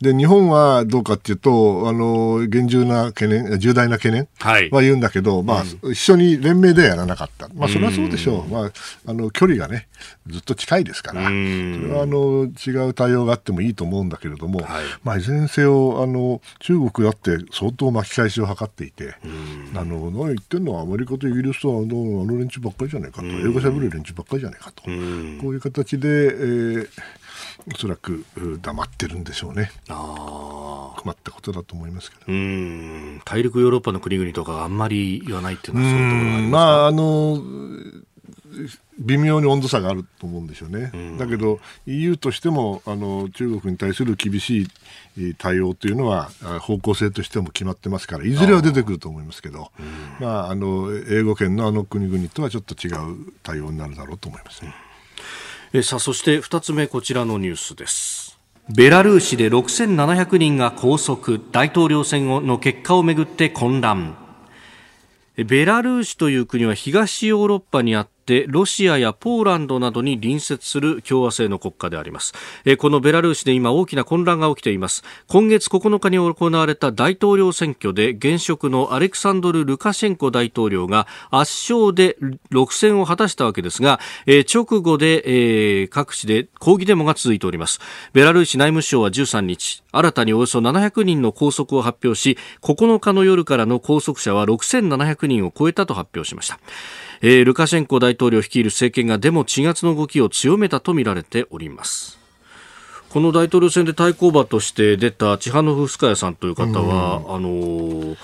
[0.00, 4.26] で、日本はどうかっていうと、あの、厳重な懸念、重大な懸念
[4.72, 7.48] は言うんだけど、はい、まあ、うん、一緒に連名でやらなかった。
[7.54, 8.52] まあ、それはそうでしょう。
[8.52, 8.72] まあ、
[9.06, 9.86] あの、距離がね、
[10.26, 11.36] ずっと近いですから、それ
[11.94, 19.14] は、あの、違う対応があってもいいと思うんだけれども、はい、まあ、いずれにせよ、あの、中国だって相当巻き返しを図っていて、
[19.76, 20.74] あの、何言ってんの？
[20.74, 26.88] はアメリカとイギリスとあの、あの連中ばっかりじゃないかと、英語しゃべる連中ばっかりじゃないかと、こういう形で、えー、
[27.74, 28.24] おそらく
[28.62, 29.70] 黙ってるんでしょうね。
[29.88, 32.24] あ困ったことだと思いますけど。
[33.24, 36.50] 大陸ヨーロッパの国々とかあんまり言わないっていうのはそういうところがありますか？
[36.50, 37.42] まあ、あの、
[38.98, 40.92] 微妙に温度差があると思うんですよね。
[41.18, 44.68] だけど EU としてもあの中国に対する厳し
[45.16, 49.70] い対応というのは方向性としても決まってますからいずれは出てくると思いますけど、
[50.20, 54.74] まあ、あの英語圏のあの国々とはちょっと違う対応になるだろうと思います、ね、
[55.72, 58.24] えさあそして2つ目こちらのニュースです。
[58.70, 64.16] ベラルーシで6700人が拘束大統領選の結果をめぐって混乱。
[65.36, 72.32] ベラルーシという国は東ヨーロッパにあっってロシアやポーランドなどに隣接する共和制の国家であります。
[72.78, 75.04] このベラルーシで今大きな混乱が起きています。
[75.28, 82.16] 今月9日に行われた大統領選挙で現職のアレクサンドル・ルカシェンコ大統領が圧勝で
[82.50, 84.00] 6選を果たしたわけですが
[84.52, 87.78] 直後で各地で抗議デモが続いております。
[88.14, 96.58] ベラルーシ内務省は13日新たにおよそ700人の拘束を発表し9日の夜からの拘束者は6700人を超えたと発表しました。
[97.26, 102.18] えー、ルカシェンコ大統領率いる政権がデモ鎮圧の動きを強めたとみられております。
[103.08, 108.16] この大統領選で対抗馬として出たチハノフスカヤさんという方は、あのー、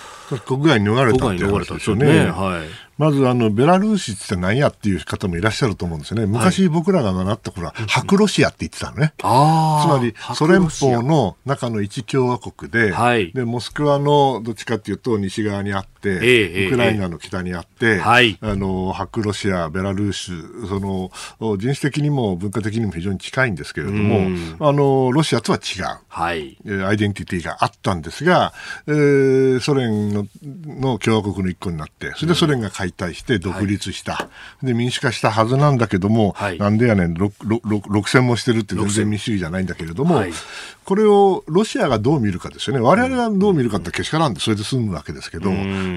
[0.45, 2.25] 国外に逃れたって話ですよね。
[2.25, 6.27] ねはい、まずあのベラルーシって何やっていう方もいらっしゃると思うんですよね。
[6.27, 9.15] 昔僕らが習った頃は、白ロシアって言ってたのね。
[9.17, 20.33] つまりソ連邦の中の一共和国で、はい、でモスクワのどっちかっていうと西側にあって、えウクライナの北にあって、はい、あの白ロシア、ベラルーシ
[20.69, 21.11] その
[21.57, 28.53] 人種的にも文化的にも非常に近いんですけれども、あのロシアとは違う、はい、アイデンティティがあったんですが、
[28.87, 34.29] えー、ソ連のの共和国の一個になって、それでソ連が解体して独立した、は
[34.63, 40.33] い、で民主化したはずなんだけども、はい、なんでやねん、6戦もしてるって全然民主主義じゃないんだけれども、はい、
[40.85, 45.51] これをロシアがどう見るかですよね、我々がどう見るかってけしからんで、それで済むわけですけど、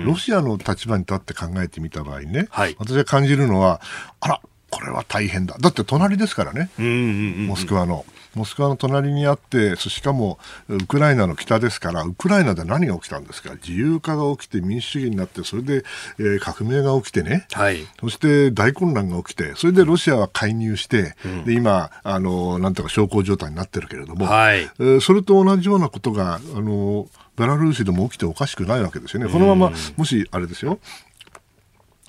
[0.05, 3.81] ロシアの立場に立って考えてみた場合ね、私が感じるのは、
[4.19, 5.55] あら、これは大変だ。
[5.59, 8.05] だって隣ですからね、モスクワの。
[8.35, 15.83] モスクワの隣にあって、しかもウクライナの北ですから、ウクライナで何が起きたんですか、自由化が起きて民主主義になって、それで、
[16.17, 29.31] えー、革命が起きてね、はい、そして大混乱が起きて、それでロシアは介入して、うん、で今あの、なんとか小康状態になってるけれども、はい、えー、それと同じようなことが、あのベラルーシでも起きておかしくないわけですよね。
[29.31, 30.79] このまま、もしあれですよ、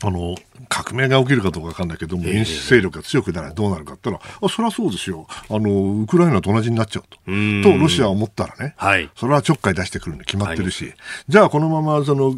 [0.07, 0.35] あの
[0.69, 5.27] 革命が起きるかどうか分かんないけども、民主勢力が強くならどうなるかって言ったら、あそれはそうですよ。
[5.49, 7.63] あの、ウクライナと同じになっちゃうと、うん。
[7.63, 9.09] とロシアは思ったらね、はい。
[9.17, 10.93] それはちょっかい出してくるの決まってるし、
[11.29, 12.35] じゃあこのままその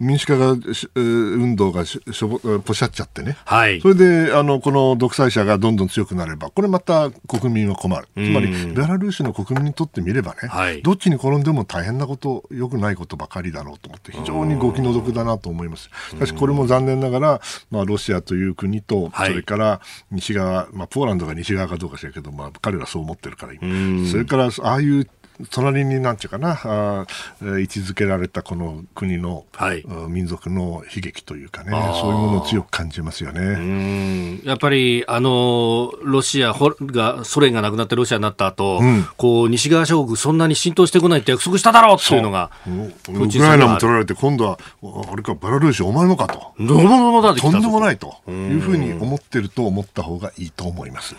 [0.00, 0.56] 民主化が
[0.94, 3.80] 運動がししょぼぽしゃっちゃってね、はい。
[3.80, 3.88] そ。
[3.88, 10.82] れであのこの独裁者がどんどん強くなれば、これまた国民は困る、つまりうんベラルーシの国民にとってみればね、はい。
[10.82, 15.90] どっちに転んでも大変なこと、良くないことばかりだろうと思って、非常にご気の毒だなと思います。
[16.10, 17.40] しかし、これも残念ながら、
[17.70, 19.30] まあ、ロシアという国と、はい。
[19.30, 25.06] それから西側、まあ、ポーランドが西側かどうか知らんけど、まあ、彼らそう思ってるから、今それから、ああいう
[25.50, 27.06] 隣になんていうかな、あ
[27.40, 29.80] 位置づけられたこの国の、はい。
[29.80, 31.70] うん民族の悲劇というかね
[32.00, 33.40] そういうものを強く感じますよね。
[33.40, 34.42] うん。
[34.44, 39.06] やっぱり、あの、ロシアほが、ソ連がなくなってロシアになった後、うん。
[39.16, 46.52] こう、西側諸国そんなに浸透してこないって約束しただろうっていうのが、ウクライナも取られて、今度は、ああれか、ベラルーシ、お前もかと。
[46.58, 51.14] どうもどうもだってきとんでもないというふうに思ってると思った方がいいと思います。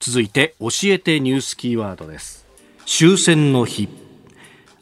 [0.00, 2.46] 続いて、教えてニュースキーワードです。
[2.86, 3.86] 終戦の日。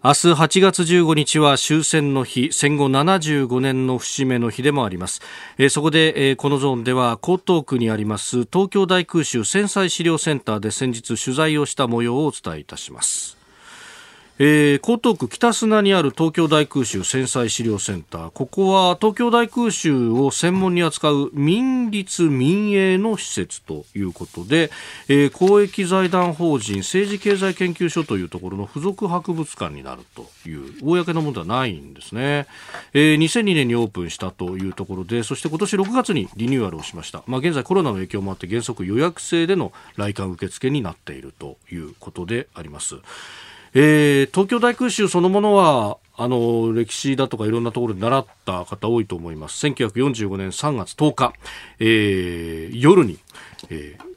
[0.04, 5.20] 明日8月15日は終戦の日、戦後75年の節目の日でもあります。
[5.58, 13.37] えーそこで、えーこのゾーンでは江東区にあります東京大空襲戦災資料センターで先日取材をした模様をお伝えいたします。
[14.40, 18.30] えー江東区北砂にある東京大空襲戦災資料センター。
[18.30, 24.70] ここは東京大空襲を専門に扱う民立民営の施設ということで、
[25.08, 32.46] えー公益財団法人政治経済研究所というところの付属博物館になるという公のものではないんですね、
[32.94, 42.96] えー2002年にオープンしたというところでそして今年6月にリニューアルをしました、まあ、現在コロナの影響もあって原則予約制での来館受付になっているということであります。
[43.80, 49.64] えー東京大空襲そのものはあの歴史だとかいろんなところで習った方多いと思います。
[49.64, 51.32] 1945年3月10日、
[51.78, 53.18] えー夜に、
[53.70, 54.07] えー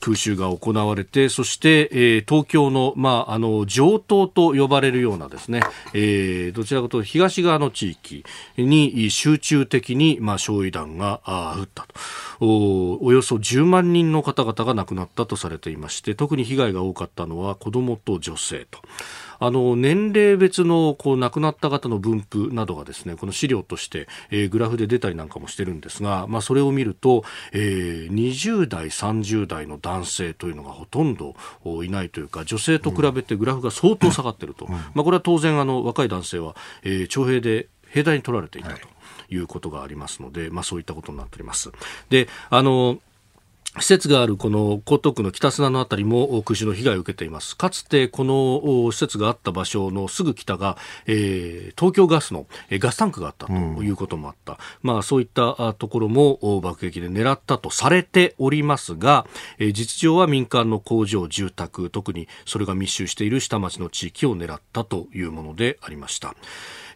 [0.00, 5.62] 空襲が行われて、そして、えー東京の、まあ、あの、上東と呼ばれるようなですね、
[5.94, 8.24] えーどちらかというと東側の地域
[8.56, 11.20] に集中的に、まあ、焼夷弾が
[11.58, 11.94] 降ったと
[12.44, 13.04] お。
[13.04, 18.80] およそ10万人の方々が亡くなったとされていまして、特に被害が多かったのは子どもと女性と。
[19.40, 38.78] あの年齢別のこう亡くなった方の分布などがですねこの資料として、えーグラフで出たりなんかもしてるんですが、まあ、それを見ると、えー20代、30代の男性というのがほとんどおいないというか女性と比べてグラフが相当下がっていると、まあ、これは当然あの若い男性は、えー徴兵で兵隊に取られていたと
[39.30, 41.70] いうことがありますので、まあ、そういったことになっております。
[42.08, 42.98] であの
[43.78, 47.56] 施設があるこの江東区の北砂のあたりも空襲の被害を受けています。
[47.56, 54.58] かつてこの施設があった場所のすぐ北が、えー東京ガスのガスタンクがあったということもあった。
[54.82, 59.26] まあそういったところも爆撃で狙ったとされておりますが、
[59.58, 66.34] えー実情は民間の工場、住宅、特にそれが密集している下町の地域を狙ったというものでありました。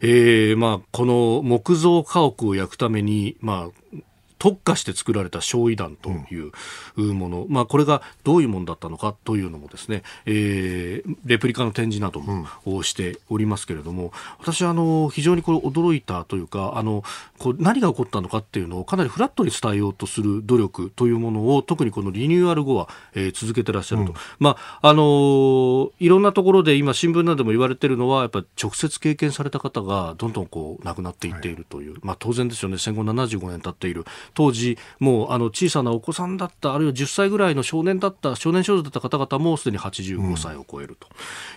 [0.00, 3.98] えーまあこの木造家屋を焼くために、まあ
[4.38, 6.50] 特化して作られた焼夷弾とい
[6.98, 17.02] うもの、まあ、これがどういうものだったのかというのもですね、えーレプリカの展示などもをしておりますけれども、私はあの非常にこれ驚いたというかあの
[17.38, 32.78] こう何が起こったのかっていうのをかなりフラットに伝えようとする努力というものを特にこのリニューアル後は、えー続けてらっしゃると、まああのーいろんなところで今新聞などでも言われているのはやっぱり直接経験された方がどんどんこう亡くなっていっているという、まあ、当然ですよね。
[32.78, 41.08] 戦後75年経っている当時もうあの小さなお子さんだったあるいは10歳ぐらいの少年だった少年少女だった方々もすでに85歳を超えると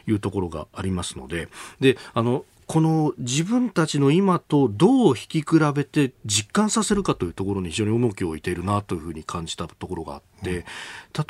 [0.09, 1.47] いうところがありますので、
[1.79, 10.65] であのこの自分たちの今とどう引き比べて実感させるかというところに非常に重きを置いているなというふうに感じたところがあって、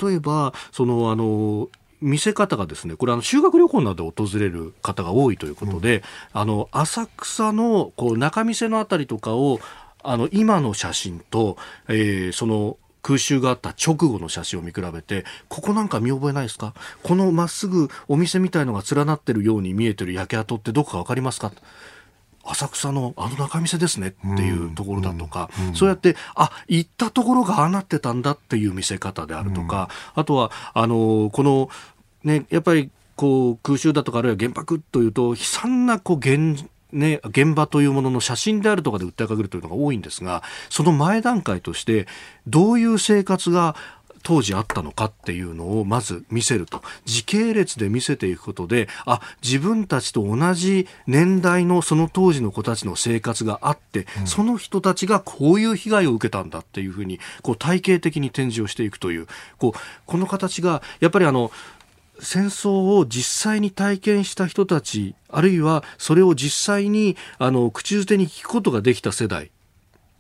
[0.04, 1.70] 例えばそのあの
[2.02, 6.02] 見せ方がですねこれあの修学旅行などで訪れる方が多いということで、
[6.34, 9.60] あの浅草のこう中見世のあたりとかを
[10.04, 11.58] あの今の写真と、
[11.88, 16.74] えーその空襲があった直後の写真を見比べてここなんか見覚えないですか？
[17.04, 21.54] このまっすぐお店みたいのが連なってるように見えてる焼け跡ってどこか分かりますか？
[22.44, 31.70] 浅草のあの中見世ですねっていうところだとか、そうやって、あ、行ったところがああなってたんだっていう見せ方であるとか、あとは、あの、この、
[32.24, 42.08] ね、やっぱり、こう、空襲だとか、あるいは原爆というと、悲惨な、こう、現、ね、現場というものの写真であるとかで訴えかけるというのが多いんですが、その前段階として、
[42.48, 43.76] どういう生活が、
[44.28, 46.82] 当時あったのかっていうのをまず見せると。
[47.06, 59.28] 時系列で見せていくことであ自分たちと同じ年代のその当時の子たちの生活があって、その人たちがこういう被害を受けたんだっていうふうにこう体系的に展示をしていくという
[59.60, 61.50] こうこの形がやっぱりあの
[62.20, 69.52] 戦争を実際に体験した人たちあるいはそれを実際にあの口づてに聞くことができた世代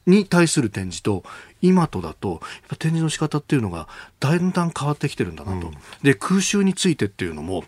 [0.05, 1.23] に対する展示と
[1.61, 2.39] 今とだとやっ
[2.69, 3.87] ぱ展示の仕方っていうのが
[4.19, 5.71] だんだん変わってきてるんだなと。
[6.01, 7.65] で空襲についてっていうのも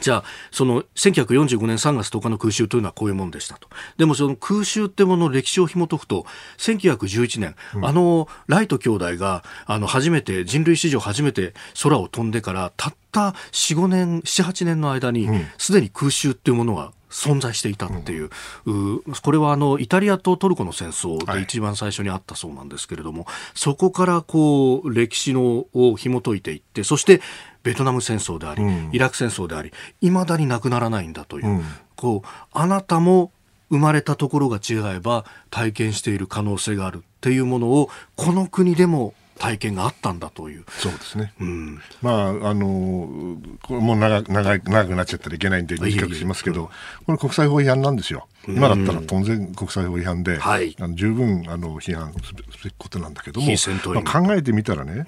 [0.00, 3.68] じゃあ、その1945年3月10日の空襲というのはこういうもんでしたと。
[3.96, 6.26] でもその空襲ってものの歴史を紐解くと、
[6.58, 15.28] 1911年、あの、ライト兄弟が、あの、初めて、人類史上初めて空を飛んでから、たった4、5年、7、8年の間に、
[15.58, 18.30] すでに空襲っていうものが存在していたっていう、
[18.66, 27.20] うこれはあのイタリアとトルコの戦争で一番最初にあったそうなんですけれども、そこからこう歴史のを紐解いていってそして
[27.64, 28.62] ベトナム戦争であり、
[28.92, 31.64] イラク戦争でありいまだになくならないんだという、
[31.96, 33.32] こうあなたも
[33.70, 40.64] 生まれたところが違えば体験している可能性があるっていうものをこの国でも体験があったんだという。
[40.68, 41.32] そうですね。
[41.40, 46.70] うん、まあ、あの、これもう長長い長くなっちゃったらいけないんで短くしますけど、
[47.06, 48.28] これ国際法違反なんですよ。
[48.46, 53.46] 今だったら当然国際法違反で、はいあの十分あの批判すべきことなんだけども
[53.94, 55.04] まあ、考えてみたらね、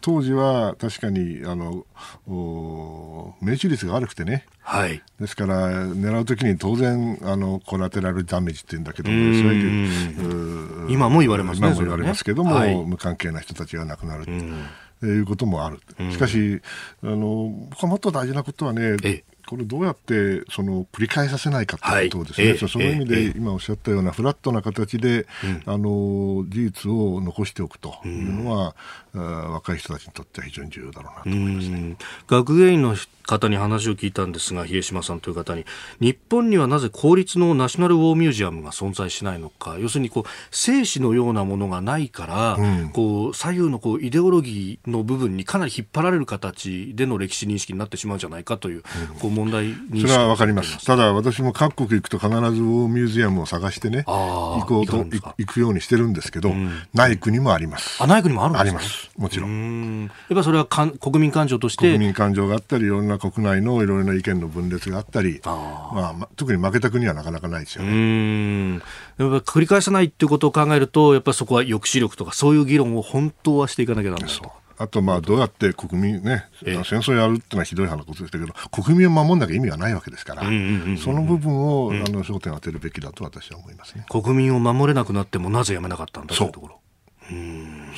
[0.00, 1.84] 当時は確かにあの
[2.26, 5.02] お命中率が悪くてね、はい。
[5.18, 14.66] ですから、狙うときに当然、あの、コラテラルダメージって言うんだけども、今も言われますね今も言われますけども、ねはい無関係な人たちが亡くなると、ん。
[15.04, 15.80] いうこともある。
[16.12, 16.60] しかし、
[17.02, 22.52] あの、僕はもっと大事なことはねええ、これどうやってその繰り返させないかということですね、はい。
[22.52, 25.26] ええそその意味ええで今おっしゃったようなフラットな形で、
[25.64, 28.76] あの事実を残しておくというのは、
[29.14, 31.68] あ若い人たちにとっては非常に重要だろうなと思います。
[31.68, 31.96] うん。
[32.28, 35.64] 学芸員の方に話を聞いたんですが、比江島さんという方に、
[36.00, 42.90] 日本にはなぜ公立のナショナルウォーミュージアムが存在しないのか、要するにこう生死のようなものがないから、うん。
[42.90, 48.82] こう左右のこうイデオロギーの部分にかなり引っ張られる形での歴史認識になってしまうんじゃないかという、
[49.20, 50.84] こう問題認識それはわかりまがす。
[50.84, 58.02] ただ私も各国行くと必ずウォーミュージアムを探してね、行こうと行くようにしてるんですけど、んない国もあります。
[58.02, 58.64] あ、ない国もあるんですか？
[58.64, 59.10] あります。
[59.16, 59.46] もちろ。
[59.46, 60.02] うんん。
[60.04, 67.92] やっぱりそれはかん国民感情として、国民感情があったり、いろんな国内のいろいろな意見の分裂があったり、あまあま、特に負けた国はなかなかないですようね。
[67.92, 68.74] ん。
[68.74, 68.80] やっ
[69.18, 74.50] ぱ繰り返さないっていうことを考えると、やっぱりそこは抑止力とか、そういう議論を本当はしていかなきゃならないと。
[74.78, 84.06] あと、まあ、どうやって国民ね、ええ戦争やるっていうのはひどい話ですけど、国民を守んなきゃ意味がないわけですから、うんうんうんうんその部分を、あの焦点を当てるべきだと私は思いますね。
[84.08, 86.80] 国民を守れなくなってもなぜやめなかったんだというところ。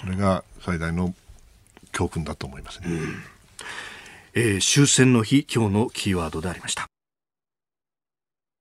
[0.00, 1.14] それが最大の
[1.92, 2.86] 教訓だと思いますね。
[4.34, 6.89] えー終戦の日、今日のキーワードでありました。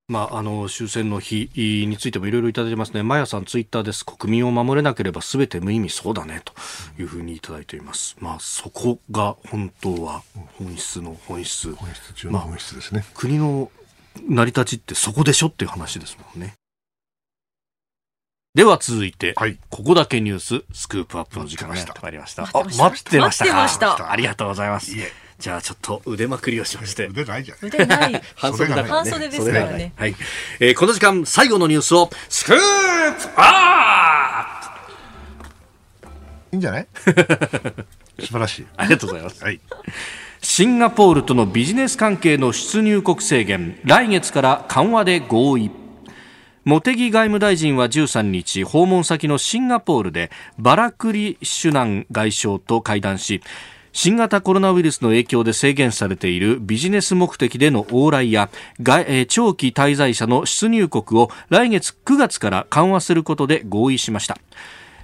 [0.09, 3.03] まあ、あの終戦の日についてもいろいろいただいてますね。
[3.03, 4.03] マヤさん、ツイッターです。
[4.03, 6.53] 国民を守れなければ全て無意味そうだねと
[6.99, 8.17] いうふうにいただいています。
[8.19, 10.23] まあ、そこが本当は
[10.57, 11.73] 本質の本質。
[11.75, 13.05] 本質中の本質ですね。
[13.13, 13.71] 国の
[14.27, 16.55] 成り立ちってそこでしょっていう話ですもんね。
[18.55, 22.43] では続いて、はいここだけニューススクープアップの時間がやってまいりました。
[22.43, 25.28] あ待ってました待ってましたありがとうございますいえ。
[25.39, 27.07] じゃあちょっと腕まくりをしまして。
[27.07, 27.57] 腕ないじゃん。
[27.65, 28.21] 腕ない。
[28.35, 28.89] 半 袖だからね。
[28.91, 30.15] 半袖ですからねはい。
[30.59, 32.61] えーこの時間、最後のニュースを、スクープ
[33.37, 34.71] ア
[36.03, 36.07] ップ
[36.51, 36.87] いいんじゃない？
[38.19, 38.65] 素晴らしい。
[38.75, 39.43] ありがとうございます。
[39.43, 39.59] はい。
[40.41, 45.71] シンガポールとのビジネス関係の出入国制限、来月から緩和で合意。
[46.65, 53.41] 茂木外務大臣は13日、訪問先のシンガポールでバラクリ・シュナン外相と会談し、
[53.91, 58.49] 新型コロナウイルスの影響で制限されているビジネス目的での往来や
[59.27, 64.37] 長期滞在者の出入国を来月9月から緩和することで合意しました。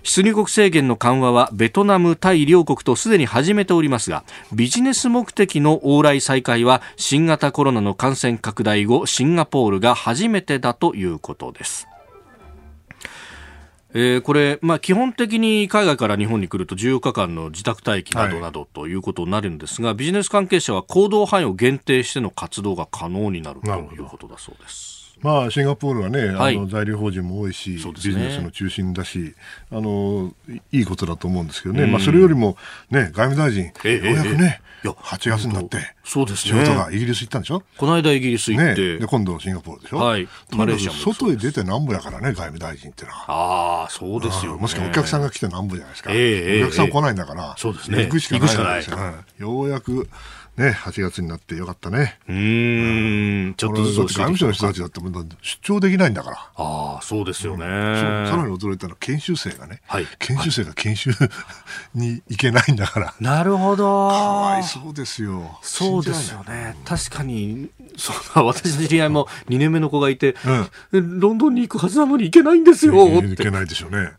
[0.04, 4.24] 出入国制限の緩和はベトナム、タイ両国とすでに始めておりますが、
[4.54, 11.88] ビジネス目的の往来再開は新型コロナの感染拡大後、シンガポールが初めてだということです。
[13.98, 24.95] えーこれ、まあ、基本的に海外から日本に来ると14日間の自宅待機などなどということになるんですが、ビジネス関係者は行動範囲を限定しての活動が可能になるということだそうです。
[25.22, 26.58] まあ、シンガポールはね、はい。
[26.58, 27.92] あの在留邦人も多いし、ね。
[27.94, 29.36] ビジネスの中心だし
[29.72, 30.34] あの、
[30.72, 32.58] いいいことだと思うんですけどね、まあ、それよりも、
[32.90, 36.64] ね、外務大臣、ええようやくね、いや8月になって、そうですね。
[36.64, 40.28] 仕事がイギリス行ったんでしょ、この間イギリス行っね、て、で今度シンガポールでしょ、はい。
[40.52, 43.26] マレーシア外へ出てなんぼやからね、外務大臣ってのは。
[43.28, 44.62] ああ、そうですよ、ね。
[44.62, 46.20] もしくはお客さんが来てなんぼじゃないですか、ええ
[46.58, 48.04] ええお客さん来ないんだから、そうですね。
[48.04, 48.98] 行くしかないわけですよ。
[48.98, 49.46] 行くしかうん。
[49.46, 50.10] ようやく、
[50.58, 52.18] ね、8月になってよかったね。
[52.30, 56.38] うーん、ちょっとずつ外務省の人たたちだってもう出張できないんだから。
[56.56, 57.66] ああ、そうですよね。
[57.66, 61.10] そうさらに驚いたのは研修生がね、はい研修生が研修
[61.94, 64.08] に行けないんだから、なるほど。
[64.10, 65.60] かわいそうですよ。
[65.62, 66.78] そうですよね。
[66.86, 70.36] 確かに、そうだ、私の知り合いも2年目の子がいて、
[70.94, 73.28] えロンドンに行くはずなのに行けないんですよって。
[73.28, 74.12] 行けないでしょうね。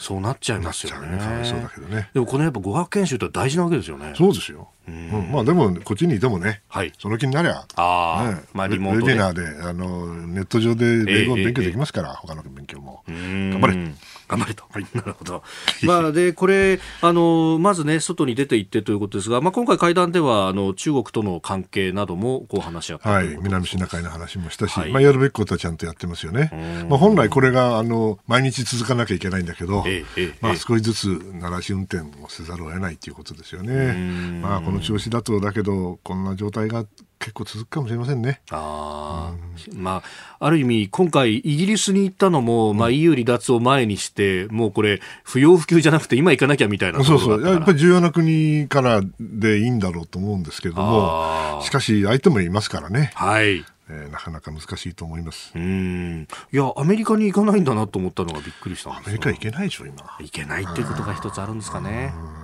[0.00, 1.18] そうなっちゃいなますよね。
[1.18, 2.08] かわいそうだけどね。
[2.14, 4.14] でもこのやっぱ語学研修って大事なわけですよね。
[4.16, 4.70] そうですよ。
[4.90, 5.32] うん。
[5.32, 6.92] まあでも、こっちにいてもね、はい。
[6.98, 9.12] その気になりゃ、あまあリモートで。
[9.12, 13.02] ウェビナーで、あの、ネット上で英語ええ勉強できますから、他の勉強も。
[13.06, 13.94] 頑張れ。
[14.30, 14.64] 頑張れと。
[14.94, 15.42] なるほど。
[15.82, 24.92] まあ、で、これ、あの、まずね、外に出て行ってということですが、まあ、今回会談では、あの、中国との関係なども、こう話し合ったはい、南シナ海の話もしたし、はい。
[24.92, 26.86] まあ、やるべきことはちゃんとやってますよね。
[26.88, 30.58] まあ、本来これがあの毎日続かなきゃいけないんだけど、ええええまあ、ええ。
[30.58, 34.40] 少しずつ鳴らし運転をせざるを得ないということですよね。
[34.42, 36.84] まあ、この調子だとだけどこんな状態が
[37.20, 38.40] 結構続くかもしれませんね。
[38.50, 40.02] ああ、ま
[40.38, 47.46] あ、ある意味、今回、イギリスに行ったのも、まあ、EU 離脱を前にして、もうこれ、不要不急じゃなくて、今行かなきゃみたいなそうそう。
[47.46, 53.66] やっぱり重要な国からでいいんだろうと思うんですけれどもしかし相手もいますからね、はい。
[53.90, 55.52] えーなかなか難しいと思います。
[55.54, 56.28] うん。
[56.52, 59.96] いや、アメリカに行かないんだなと思ったのがびっくりしたアメリカ行けないでしょ、今。
[60.20, 62.14] 行けないっていうことが一つあるんですかね。
[62.16, 62.39] うん。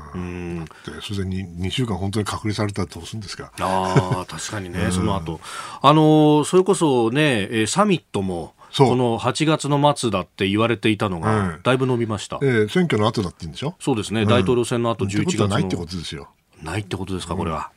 [0.87, 3.53] ですでに2週間本当に隔離されたらどうするんですか？
[3.61, 5.41] ああ、確かにね、その後。
[5.83, 12.39] あのーそれこそね、えーサミットも、この8月の末だって言われていたのうがん、だいぶ伸びました。
[12.43, 13.75] えー選挙の後だって言うんでしょ？
[13.81, 15.49] そうですね、大統領選の後11ってこ月の。
[15.49, 16.29] とはないってことですよ。
[16.63, 17.71] ないってことですか、これは。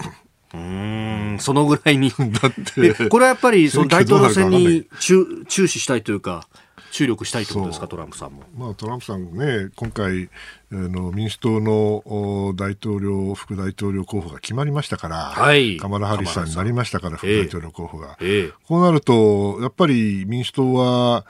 [0.53, 2.09] うーん、そのぐらいに。
[2.41, 6.47] だってえこれはやっぱり、その大統領選に注注視したいというか、
[6.91, 8.43] 注力したいってことですか、トランプさんも。
[8.57, 10.29] まあ、トランプさんね、今回、
[10.71, 18.17] あの民主党のお大統領、副大統領候補が決まりましたから、はいカマラ・ハリスさんになりましたから、副大統領候補が。
[18.21, 18.53] ええ。
[18.67, 21.25] こうなると、やっぱり民主党は、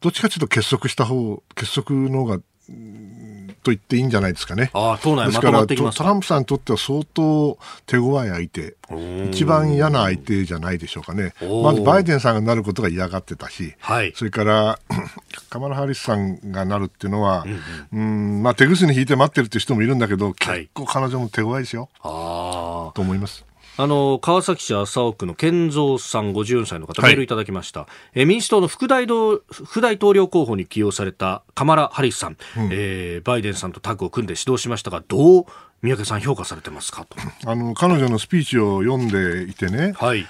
[0.00, 2.34] どっちかというと結束した方、結束の方が、
[2.68, 3.19] うん
[3.62, 4.70] と言っていいんじゃないですかね。
[4.72, 5.66] ああ、党内ですからま。
[5.66, 11.34] トトランプさんにとっては相当手強い相手、ー一番嫌な相手じゃないでしょうかね。
[11.62, 14.12] まずバイデンさんがなることが嫌がってたし、はい。
[14.16, 14.78] それから
[15.50, 17.44] カマラ・ハリスさんがなるっていうのは、
[17.92, 22.92] うんまあ、手ぐすに引いて待ってるっていう人もいるんだけど、はい結構彼女も手強いですよ、ああ。
[22.94, 23.44] と思います。
[23.82, 27.26] あの川崎市麻生区の健三さん54歳の方、はいメールい。
[27.26, 32.36] ただきました、えー民主党の副大統副大統領候補に起用されたカマラ・ハリスさん、
[32.70, 35.44] えーバイデンさんとタッグを組んで指導しましたがどう
[35.82, 37.06] 三宅さん評価されてますか？
[37.06, 37.16] と。
[37.50, 40.26] あの彼女のスピーチを読んでいてね、はい。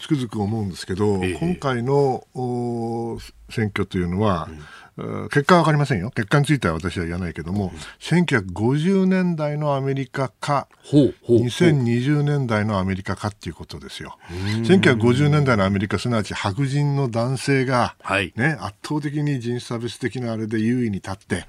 [0.00, 1.34] つくづく思うんですけど、ええ。
[1.34, 3.18] 今回のお
[3.50, 4.60] 選挙というのは、えー
[4.96, 14.18] 結果は分かりませんよ、結果については私は言わないけども、1950年代のアメリカか、ほうほう2020年代のアメリカかっていうことですよ。
[14.64, 18.32] 1950年代のアメリカ、すなわち白人の男性が、はい。
[18.36, 21.46] ね、圧倒的に人種差別的なあれで優位に立って、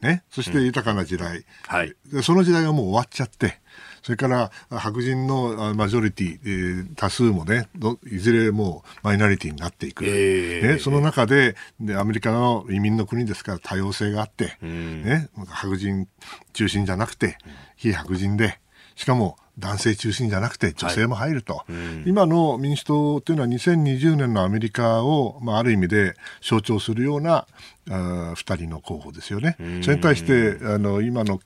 [0.00, 1.94] ね、そして豊かな時代、はい。
[2.12, 3.60] でその時代がもう終わっちゃって、
[4.02, 16.08] それからあ白人のあマジョリティ、えー多数もねど、いずれもうマイナリティになっていく、ええね、その中でで、アメリカの移民の国ですから多様性があって、ね、白人
[16.52, 17.38] 中心じゃなくて、
[17.76, 18.60] 非白人で、
[18.94, 21.64] しかも男性中心じゃなくて女性も入ると、
[22.06, 27.46] 今の民主党というのは2020年のアメリカを、まあ、ある意味で象徴するような
[27.90, 29.56] あ2人の候補ですよね。
[29.82, 31.40] それに対してあの今の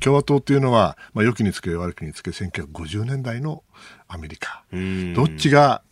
[0.00, 3.62] 共和党というのは、まあ、良きにつけ悪きにつけ1950年代の
[4.08, 4.64] アメリカ。
[5.14, 5.82] どっちが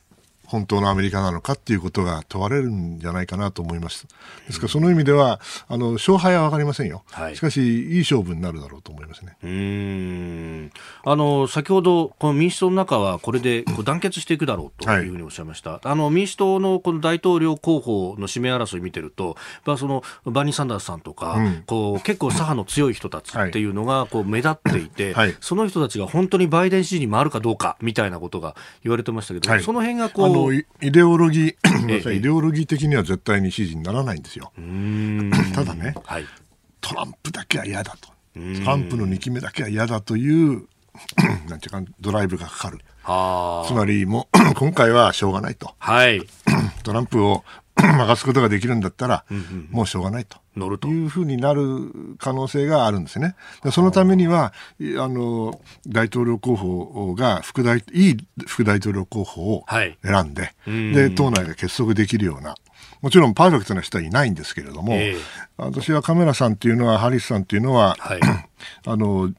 [0.48, 4.06] 本当のアメリカなのかっていうことが問われるんじゃないかなと思います。
[4.46, 7.36] ですからその意味ではあの勝敗は分かりませんよ、はい。
[7.36, 9.36] しかしいい勝負になるだろうと思いますね。
[9.42, 10.72] うーん。
[11.04, 21.62] あの先ほど、この民主党の中はこれでこう 団結していくだろうというふうにおっしゃいました、あの民主党のこの大統領候補の指名争い見てると、まあ、そのバーニー・サンダースさんとか、うん。
[21.66, 25.34] こう結構左派の強い人たちっていうのがこう目立っていて、 はい。
[25.40, 29.62] その人たちが本当にバイデン支持に回るかどうかみたいなことが言われてましたけど、はい。
[29.62, 34.52] その辺がこあうのイイデオロギーイデオロギー的には絶対に支持にならないんですよ。
[35.54, 36.24] ただねはい
[36.80, 40.68] トランプだけは嫌だとトランプの2期目だけは嫌だという
[41.48, 42.78] なんていうか、ドライブがかかる。
[43.04, 45.74] あつまり、もう、 今回はしょうがないと。
[45.78, 46.22] はい。
[46.82, 47.44] トランプを
[47.98, 49.24] 任すことができるんだったら、
[49.70, 50.38] もうしょうがないと。
[50.56, 50.88] 乗ると。
[50.88, 53.36] いうふうになる可能性があるんですね。
[53.62, 58.16] でそのためには、いあの、大統領候補が副大、いい
[58.46, 62.56] 副大統領候補をはい選んで、んで、党内が結束できるような、
[63.00, 68.20] もちろんパーフェクトな人はいないんですけれども、ええ私はカメラさんっていうのは、ハリスさんっていうのは、はい。
[68.86, 69.32] あの、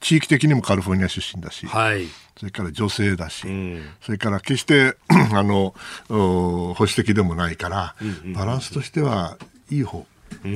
[0.00, 2.06] 地域的にもカリフォルニア出身だし、はい。
[2.38, 3.84] それから女性だし、うん。
[4.00, 4.96] それから決して
[5.32, 5.74] あの
[6.08, 7.94] お保守的でもないから、
[8.34, 9.36] バランスとしては
[9.70, 10.06] いい方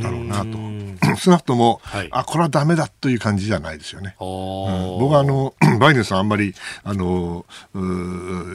[0.01, 0.59] だろうなと。
[1.21, 4.17] 少なくとも、はいあ、これはダメだという感じじゃないですよね。
[4.19, 7.45] おうん僕はあの バイデンさんあんまりあの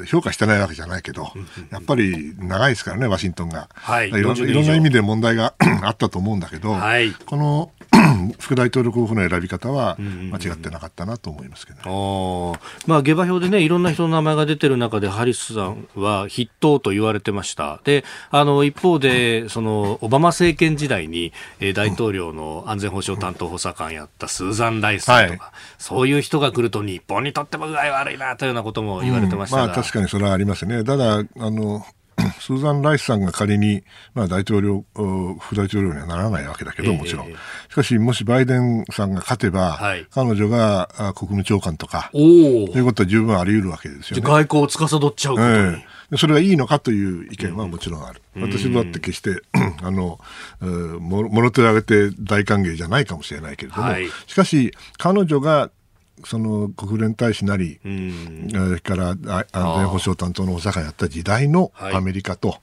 [0.07, 1.31] 評価してないわけじゃないけど、
[1.69, 3.69] やっぱり長いですからね、ワシントンが。
[3.73, 7.71] はいいろん40年以上いろんな意味で問題があったと思うんだけど、はいこの
[8.39, 11.83] 副大統領候補の選び方は間違ってなかったなと思いますけどね。
[11.87, 17.81] おーまあ、下馬評でね、いろんな人の名前が出てる中で、ハリスさんは筆頭と言われてました。
[17.83, 30.83] で、あの、一方で、その、オバマ政権時代に、えー大統領の安全保障担当補佐官やったスーザン・ライスさんとか、はそういう人が来ると日本にとっても具合悪いな、というようなことも言われてましたが、まあ確かにそれはありますね。
[30.83, 31.85] ただ、あの、
[32.39, 37.71] スーザン・ライスさんが仮に、まあ、大統領、お副大統領にはならないわけだけど、ええもちろんええ。
[37.71, 44.23] しかし、もしバイデンさんが勝てば、はい彼女があ国務長官とか、おというお、ことは十分あり得るわけですよね。
[44.23, 45.55] 外交を司っちゃうことに。
[45.77, 48.21] ええでそれがいいのかという意見はもちろんある。
[48.35, 49.41] 私だって決して、
[49.83, 50.19] あの、
[50.99, 55.69] もろ手を挙げて大歓迎じゃないかもしれないけれども、はいしかし、彼女が、
[56.25, 58.47] その国連大使なり、うん。
[58.51, 61.95] それからあ安全保障担当の補佐官やった時代のはい。
[61.95, 62.57] アメリカと、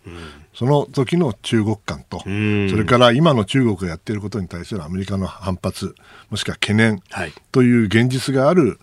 [0.55, 2.69] その時の中国間と、ん。
[2.71, 5.95] それから今の中国がやっていることに対するアメリカの反発、
[6.31, 7.33] もしくは懸念はい。
[7.53, 8.79] という現実がある、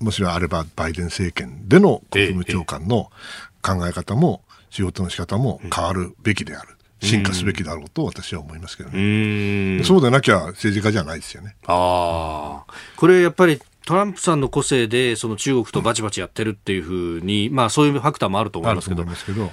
[0.00, 3.10] もしあればバイデン政権での国務長官の
[3.62, 6.68] 考え方も仕事の仕方も変わるべきである。
[7.02, 9.80] 進化すべきだろうと私は思いますけどうね。
[9.80, 9.84] ん。
[9.84, 11.54] そうでなきゃ政治家じゃないですよね。
[11.66, 19.04] ああ、これやっぱりトランプさんの個性でその中国とバチバチやってるっていうふうに、まあそういうファクターもあると思いますけど。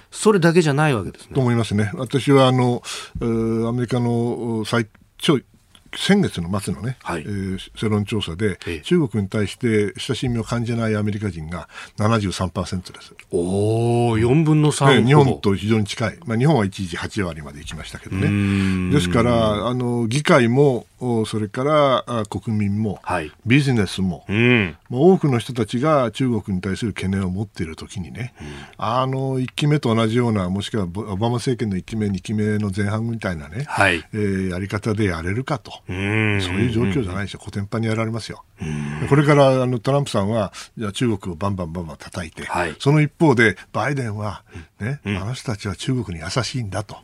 [0.09, 1.35] それだけじゃないわけですね。
[1.35, 1.91] と思いますね。
[1.95, 2.81] 私はあの、
[3.21, 5.39] えーアメリカの最長
[5.93, 11.67] 先月の末のね、はいえー世論調査で、ええ中国に対して親しみを感じないアメリカ人が
[11.97, 13.13] 73%です。
[13.31, 15.01] おお、4分の3。
[15.01, 20.85] ね日本と非常に近い、まあ、日本は一時8割まで行きましたけどんね、ですからあの議会も、お
[21.25, 23.31] それからあ国民も、はい。
[23.45, 24.77] ビジネスも、うん。
[24.89, 28.33] 多くの人たちが中国に対する懸念を持っているときにね、
[28.77, 34.03] あの1期目と同じような、もしくはボオバマ政権の1期目、2期目の前半みたいなね、はい。
[34.13, 35.71] えーやり方でやれるかと。
[35.87, 36.41] うん。
[36.41, 38.43] そういう状況じゃないですよ、コテンパンにやられますよ。
[39.09, 44.43] これからあのトランプさんは、じゃあ中国をバンバンバンバン叩いて、はいその一方で、バイデンは、
[44.79, 46.97] ねあの人たちは中国に優しいんだと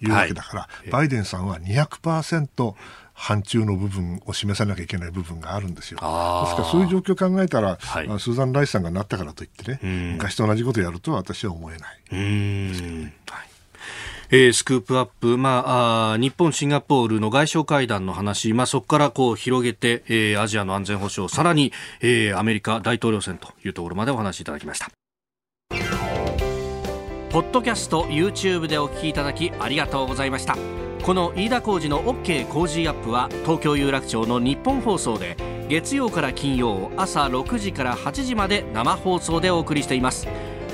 [0.00, 2.74] いうわけだから、バイデンさんは200%
[3.14, 5.96] 反中の部分を示さなきゃいけない部分があるんですよ。
[5.96, 11.98] ですからそういう状況を考えたら、はいあスーザン・ライスさんがなったからといってね、ん昔と同じことをやるとは私は思えない。
[12.12, 13.12] う。
[14.34, 24.88] えースクープアップ、まあ、あー日本、シンガポールの外相会談の話、まあ、そこからこう広げて、えーアジアの安全保障、さらに、えーアメリカ大統領選というところまでお話しいただきました。
[27.32, 30.54] ポッドキャスト YouTube でお聞きいただきありがとうございました
[31.02, 35.36] この飯田浩司の OK 工事アップは東京有楽町の日本放送で
[35.68, 40.28] 月曜から金曜朝6時から8時まで生放送でお送りしています。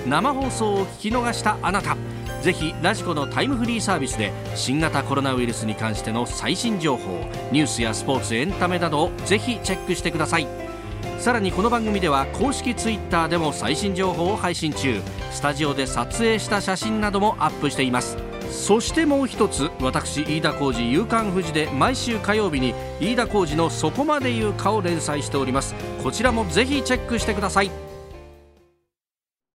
[0.07, 1.97] 生放送を聞き逃したあなた。
[2.43, 10.47] ぜひラジコのタイムフリーサービスで新型コロナウイルスに関しての最新情報ニュースやスポーツエンタメなどをぜひチェックしてください。
[11.19, 15.01] さらにこの番組では公式ツイッターでも最新情報を配信中。
[15.31, 18.28] スタジオで撮影した写真などもアップしています。
[18.51, 25.75] そしてもう一つ私飯田浩司夕刊富士で毎週火曜日に飯田浩司の「そこまで言うか」を連載しております。
[26.03, 27.88] こちらもぜひチェックしてください。